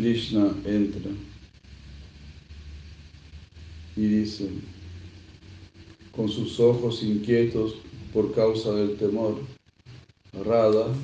Krishna 0.04 0.54
entra 0.66 1.12
y 3.96 4.02
dice, 4.02 4.50
con 6.14 6.28
sus 6.28 6.60
ojos 6.60 7.02
inquietos 7.02 7.76
por 8.12 8.34
causa 8.34 8.74
del 8.74 8.98
temor, 8.98 9.40
Radha 10.44 10.94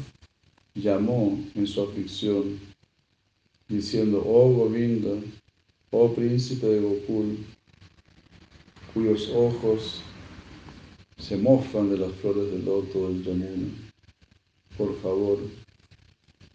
llamó 0.74 1.42
en 1.54 1.66
su 1.66 1.80
aflicción, 1.80 2.60
diciendo, 3.70 4.22
oh 4.22 4.52
Govinda, 4.52 5.14
oh 5.92 6.12
príncipe 6.12 6.66
de 6.66 6.80
Gokul, 6.80 7.38
cuyos 8.92 9.30
ojos 9.34 10.02
se 11.16 11.38
mofan 11.38 11.88
de 11.88 11.96
las 11.96 12.12
flores 12.16 12.52
del 12.52 12.66
loto 12.66 13.08
del 13.08 13.24
Yamuna, 13.24 13.72
por 14.76 14.94
favor, 15.00 15.38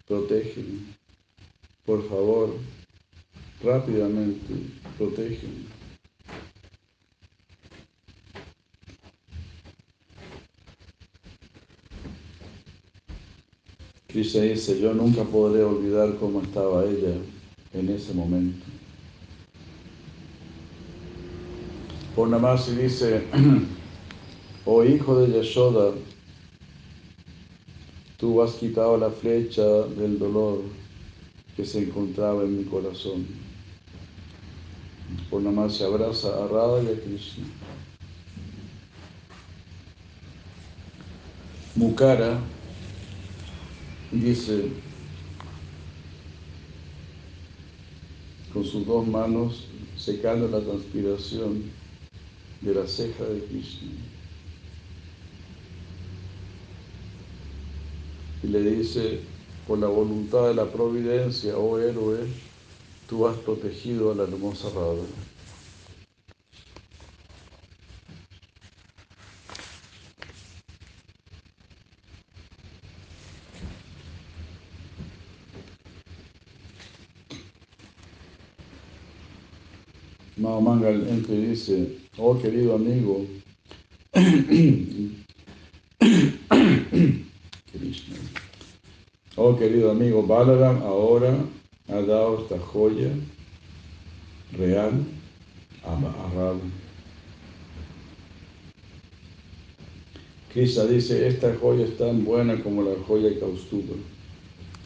protégeme, 0.05 1.04
por 1.85 2.07
favor, 2.09 2.55
rápidamente, 3.63 4.53
protégeme. 4.97 5.65
Krishna 14.07 14.43
dice, 14.43 14.79
yo 14.79 14.93
nunca 14.93 15.23
podré 15.23 15.61
olvidar 15.61 16.15
cómo 16.17 16.41
estaba 16.41 16.85
ella 16.85 17.15
en 17.73 17.89
ese 17.89 18.13
momento. 18.13 18.65
Purnamasi 22.15 22.75
dice, 22.77 23.25
oh 24.65 24.85
hijo 24.85 25.19
de 25.19 25.33
Yashoda, 25.33 25.91
tú 28.17 28.41
has 28.41 28.53
quitado 28.53 28.97
la 28.97 29.09
flecha 29.09 29.65
del 29.97 30.17
dolor 30.17 30.61
que 31.55 31.65
se 31.65 31.83
encontraba 31.83 32.43
en 32.43 32.57
mi 32.57 32.63
corazón. 32.65 33.25
Purnamasi 35.29 35.83
abraza 35.83 36.43
a 36.43 36.47
Radha 36.47 36.83
y 36.83 36.87
a 36.87 37.01
Krishna. 37.01 37.45
Mukara 41.75 42.39
dice, 44.11 44.69
con 48.53 48.63
sus 48.63 48.85
dos 48.85 49.05
manos 49.07 49.67
secando 49.97 50.47
la 50.47 50.61
transpiración 50.61 51.63
de 52.61 52.73
la 52.73 52.87
ceja 52.87 53.25
de 53.25 53.43
Krishna. 53.45 53.91
Y 58.43 58.47
le 58.47 58.61
dice, 58.61 59.34
por 59.67 59.79
la 59.79 59.87
voluntad 59.87 60.47
de 60.47 60.53
la 60.53 60.65
providencia, 60.65 61.57
oh 61.57 61.79
héroe, 61.79 62.19
tú 63.09 63.27
has 63.27 63.37
protegido 63.37 64.11
a 64.11 64.15
la 64.15 64.23
hermosa 64.23 64.69
Radha. 64.69 65.05
Y 81.27 81.35
dice, 81.37 81.97
oh 82.17 82.37
querido 82.37 82.75
amigo, 82.75 83.25
querido 89.57 89.91
amigo, 89.91 90.23
Balaram 90.23 90.83
ahora 90.83 91.37
ha 91.89 92.01
dado 92.01 92.41
esta 92.41 92.59
joya 92.59 93.11
real 94.57 95.05
a 95.83 95.95
Radha. 96.35 96.59
Krishna 100.53 100.85
dice, 100.85 101.27
esta 101.27 101.53
joya 101.55 101.85
es 101.85 101.97
tan 101.97 102.23
buena 102.23 102.61
como 102.63 102.81
la 102.81 102.95
joya 103.07 103.37
Kaustuba. 103.39 103.95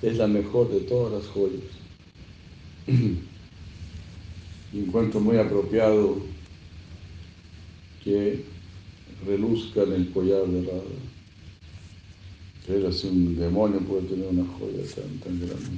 Es 0.01 0.17
la 0.17 0.27
mejor 0.27 0.71
de 0.71 0.79
todas 0.81 1.13
las 1.13 1.27
joyas. 1.31 1.61
encuentro 4.73 5.19
muy 5.19 5.37
apropiado 5.37 6.17
que 8.03 8.43
reluzca 9.25 9.83
en 9.83 9.93
el 9.93 10.11
collar 10.11 10.45
de 10.47 10.61
Radha. 10.61 11.08
Pero 12.69 12.91
si 12.91 13.07
un 13.07 13.35
demonio 13.35 13.79
puede 13.79 14.03
tener 14.03 14.27
una 14.27 14.45
joya 14.45 14.83
tan, 14.93 15.17
tan 15.21 15.39
grande. 15.39 15.69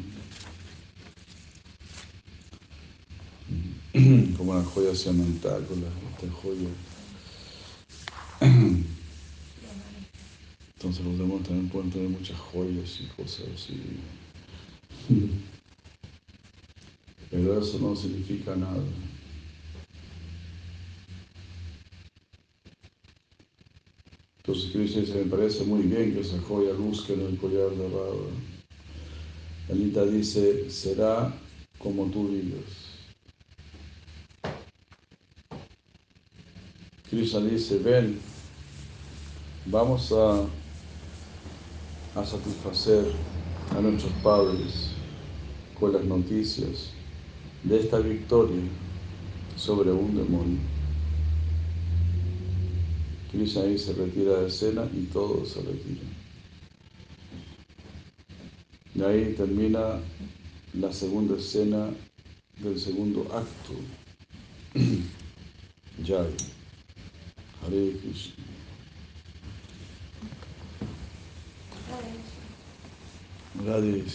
Como 4.38 4.52
una 4.52 4.64
joya 4.66 4.94
cemental 4.94 5.66
con 5.68 5.80
la, 5.80 5.88
esta 5.88 6.30
joya. 6.42 6.68
Entonces 10.76 11.06
los 11.06 11.18
demonios 11.18 11.48
también 11.48 11.70
pueden 11.70 11.92
tener 11.92 12.10
muchas 12.10 12.38
joyas 12.38 13.00
y 13.00 13.06
cosas 13.16 13.46
así. 13.56 13.80
Pero 17.32 17.58
eso 17.62 17.80
no 17.80 17.96
significa 17.96 18.54
nada. 18.58 18.84
Entonces 24.52 24.72
Krishna 24.74 25.02
dice, 25.04 25.16
me 25.16 25.32
parece 25.32 25.64
muy 25.64 25.84
bien 25.84 26.14
que 26.14 26.20
esa 26.20 26.38
joya 26.42 26.74
luzca 26.74 27.14
en 27.14 27.22
el 27.22 27.38
collar 27.38 27.70
de 27.70 27.88
Radha. 27.88 28.28
Anita 29.72 30.06
dice, 30.06 30.70
será 30.70 31.34
como 31.78 32.08
tú 32.08 32.28
digas. 32.28 32.66
Krishna 37.10 37.40
dice, 37.40 37.78
ven, 37.78 38.20
vamos 39.68 40.12
a, 40.12 40.42
a 42.20 42.26
satisfacer 42.26 43.06
a 43.70 43.80
nuestros 43.80 44.12
padres 44.22 44.90
con 45.80 45.94
las 45.94 46.04
noticias 46.04 46.90
de 47.64 47.80
esta 47.80 48.00
victoria 48.00 48.64
sobre 49.56 49.94
un 49.94 50.14
demonio. 50.14 50.71
Krishna 53.32 53.64
ahí 53.64 53.78
se 53.78 53.94
retira 53.94 54.42
de 54.42 54.48
escena 54.48 54.90
y 54.94 55.04
todos 55.06 55.50
se 55.50 55.62
retiran. 55.62 56.22
Y 58.94 59.02
ahí 59.02 59.34
termina 59.36 60.02
la 60.74 60.92
segunda 60.92 61.38
escena 61.38 61.90
del 62.58 62.80
segundo 62.80 63.22
acto. 63.34 63.74
Jai. 66.06 66.36
Hare 67.62 67.94
Krishna. 68.02 68.52
Radhe 73.66 74.06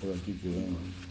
Por 0.00 0.14
aquí 0.14 0.32
quedamos. 0.34 1.03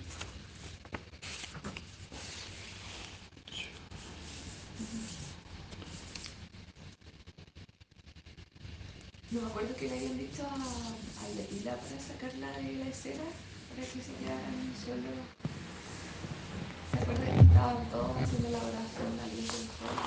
No 9.34 9.42
me 9.42 9.48
acuerdo 9.48 9.76
que 9.76 9.88
le 9.88 9.98
habían 9.98 10.18
dicho 10.20 10.44
a, 10.44 10.54
a 10.54 11.28
Leila 11.36 11.76
para 11.76 12.00
sacarla 12.00 12.52
de 12.52 12.74
la 12.78 12.88
escena, 12.88 13.24
para 13.70 13.82
que 13.82 14.00
se 14.00 14.14
quedaran 14.14 14.70
solo. 14.78 15.10
¿Se 16.92 16.98
acuerda 17.00 17.26
que 17.26 17.42
estaban 17.42 17.90
todos 17.90 18.16
haciendo 18.22 18.50
la 18.52 18.60
oración 18.60 19.18
al 19.18 19.32
sol? 19.50 19.98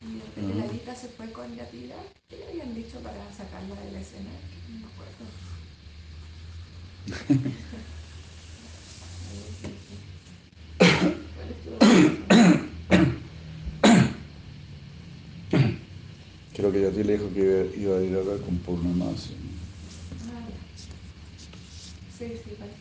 Y 0.00 0.16
de 0.16 0.24
repente 0.24 0.54
la 0.54 0.72
Lita 0.72 0.94
se 0.94 1.08
fue 1.08 1.30
con 1.32 1.54
Yatira. 1.54 1.96
¿Qué 2.30 2.38
le 2.38 2.48
habían 2.48 2.74
dicho 2.74 2.98
para 3.00 3.30
sacarla 3.30 3.78
de 3.82 3.92
la 3.92 4.00
escena? 4.00 4.30
No 4.72 4.78
me 4.80 4.86
acuerdo. 4.88 5.28
¿Cuál 11.36 11.50
estuvo 11.50 11.76
la 11.78 11.94
Creo 16.54 16.70
que 16.70 16.82
Yati 16.82 17.02
le 17.02 17.14
dijo 17.14 17.32
que 17.34 17.72
iba 17.76 17.98
a 17.98 18.02
ir 18.02 18.14
a 18.14 18.20
hablar 18.20 18.38
con 18.40 18.56
Purnamasi. 18.58 19.34
Ah, 20.30 20.46
Sí, 22.16 22.26
sí, 22.44 22.54
parece 22.56 22.76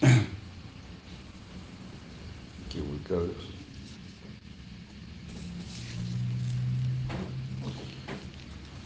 que 0.00 0.06
que 2.70 2.80
ubicarlos. 2.80 3.52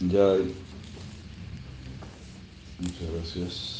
Ya. 0.01 0.37
Muchas 2.79 3.11
gracias. 3.13 3.76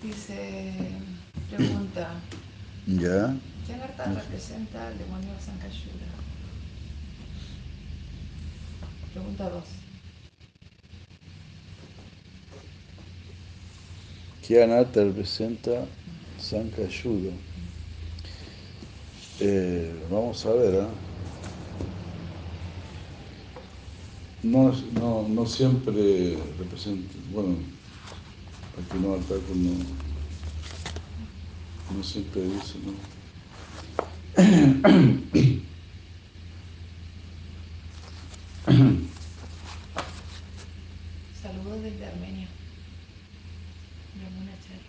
Dice, 0.00 1.08
pregunta, 1.46 2.30
Ya. 2.86 3.34
¿qué 3.62 3.78
carta 3.78 4.10
representa 4.12 4.88
al 4.88 4.98
demonio 4.98 5.38
Sankashura? 5.38 6.24
Pregunta 9.12 9.50
2. 9.50 9.84
¿Qué 14.40 14.62
anata 14.62 15.04
representa 15.04 15.96
Sankayuda? 16.36 17.32
Eh, 19.38 20.06
vamos 20.10 20.44
a 20.46 20.52
ver, 20.54 20.80
¿ah? 20.80 21.04
No, 24.42 24.72
no, 24.92 25.28
no 25.28 25.46
siempre 25.46 26.54
representa, 26.58 27.18
bueno, 27.24 27.77
aquí 28.78 28.98
no 29.00 29.14
ataco, 29.14 29.54
no, 29.54 29.72
no 31.96 32.02
siempre 32.04 32.42
dice, 32.42 32.78
¿no? 32.84 32.92
Saludos 41.42 41.82
desde 41.82 42.06
Armenia. 42.06 42.48
Yamuna 44.22 44.52
Chari. 44.62 44.86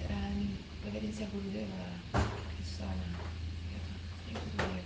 Gran 0.00 0.36
reverencia 0.84 1.26
a 1.26 1.30
Gurudeva, 1.30 1.84
Krishna. 2.56 2.94
Gurudeva. 4.32 4.82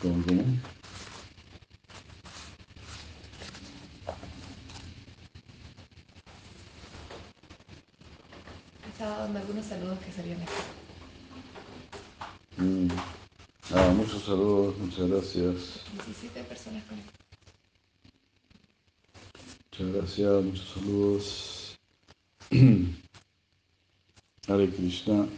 ¿Cómo, 0.00 0.24
cómo? 0.24 0.44
Estaba 8.86 9.17
dando 9.28 9.40
algunos 9.40 9.66
saludos 9.66 9.98
que 9.98 10.10
salían 10.10 10.40
aquí. 10.40 10.52
Mm. 12.56 12.88
Ah, 13.74 13.92
muchos 13.94 14.22
saludos, 14.24 14.78
muchas 14.78 15.06
gracias. 15.10 15.82
17 16.06 16.44
personas 16.44 16.82
conectadas. 16.84 17.18
Muchas 19.70 19.92
gracias, 19.94 20.44
muchos 20.44 20.68
saludos. 20.72 21.78
Hare 24.48 24.70
Krishna. 24.70 25.28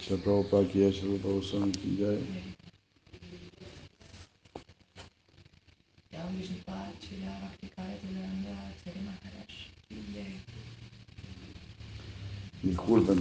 Shri 0.00 0.16
Prabhupada 0.16 0.68
ki 0.68 0.80
jai, 0.80 0.92
Shri 0.92 1.18
Prabhupada 1.18 1.34
Goswami 1.34 1.72
ki 1.72 2.55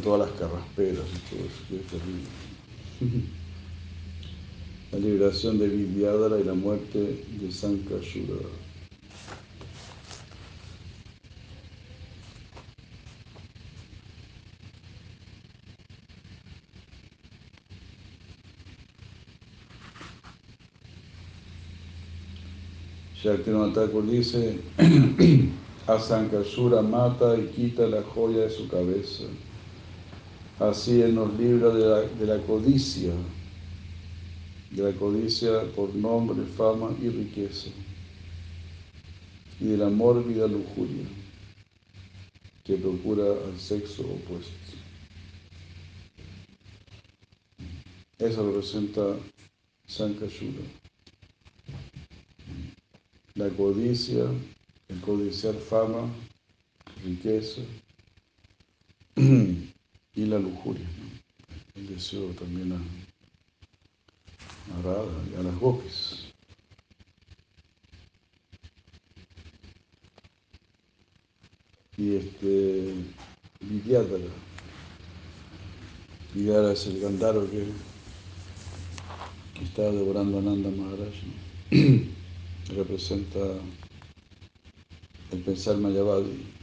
todas 0.05 0.29
las 0.29 0.39
carrasperas 0.39 1.03
y 1.15 1.35
todo 1.35 1.45
eso, 1.47 1.63
que 1.67 1.77
terrible. 1.89 2.29
La 4.91 4.99
liberación 4.99 5.57
de 5.57 5.67
Vidyadhara 5.67 6.39
y 6.39 6.43
la 6.43 6.53
muerte 6.53 7.25
de 7.41 7.51
Sankashura. 7.51 8.35
Shaktivinoda 23.21 23.87
dice, 24.03 24.59
a 25.87 25.99
Sankashura 25.99 26.83
mata 26.83 27.35
y 27.37 27.47
quita 27.47 27.87
la 27.87 28.03
joya 28.03 28.43
de 28.43 28.49
su 28.51 28.69
cabeza. 28.69 29.23
Así 30.59 31.01
Él 31.01 31.15
nos 31.15 31.37
libra 31.37 31.69
de 31.69 32.25
la, 32.25 32.39
codicia 32.43 33.11
de 34.71 34.83
la 34.83 34.97
codicia 34.97 35.63
por 35.75 35.93
nombre, 35.93 36.45
fama 36.45 36.95
y 37.01 37.09
riqueza, 37.09 37.69
y 39.59 39.65
de 39.65 39.77
la 39.77 39.89
mórbida 39.89 40.47
lujuria 40.47 41.05
que 42.63 42.77
procura 42.77 43.25
al 43.25 43.59
sexo 43.59 44.03
opuesto. 44.03 44.53
Eso 48.17 48.45
representa 48.45 49.17
Sankashura. 49.87 50.63
La 53.35 53.49
codicia, 53.49 54.23
el 54.87 55.01
codiciar 55.01 55.55
fama, 55.55 56.09
riqueza 57.03 57.61
y 60.15 60.25
la 60.25 60.39
lujuria. 60.39 60.87
El 61.75 61.87
deseo 61.87 62.29
también 62.29 62.71
a, 62.71 62.75
a 64.75 65.05
y 65.31 65.39
a 65.39 65.43
las 65.43 65.59
gopis. 65.59 66.25
Y 71.97 72.15
este 72.15 72.93
Vidyadara. 73.61 74.23
Vidyadara 76.33 76.73
es 76.73 76.87
el 76.87 76.99
gandaro 76.99 77.49
que, 77.49 77.65
que 79.53 79.63
está 79.63 79.83
devorando 79.83 80.39
a 80.39 80.41
Nanda 80.41 80.69
Maharaj. 80.69 81.13
Representa 82.75 83.39
el 85.31 85.39
pensar 85.41 85.77
Mayavadi. 85.77 86.54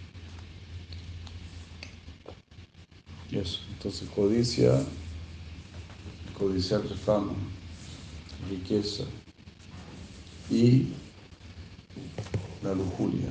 Eso, 3.33 3.61
entonces 3.71 4.09
codicia, 4.11 4.85
codiciar 6.39 6.83
fama, 6.83 7.33
riqueza 8.51 9.05
y 10.51 10.89
la 12.63 12.75
lujuria. 12.75 13.29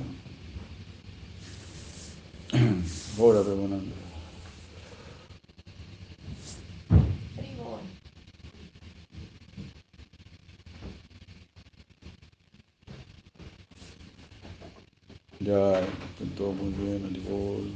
Ahora. 3.18 3.42
Primo. 7.36 7.78
Ya, 15.38 15.86
todo 16.36 16.52
muy 16.52 16.72
bien, 16.72 17.04
Alibol. 17.06 17.70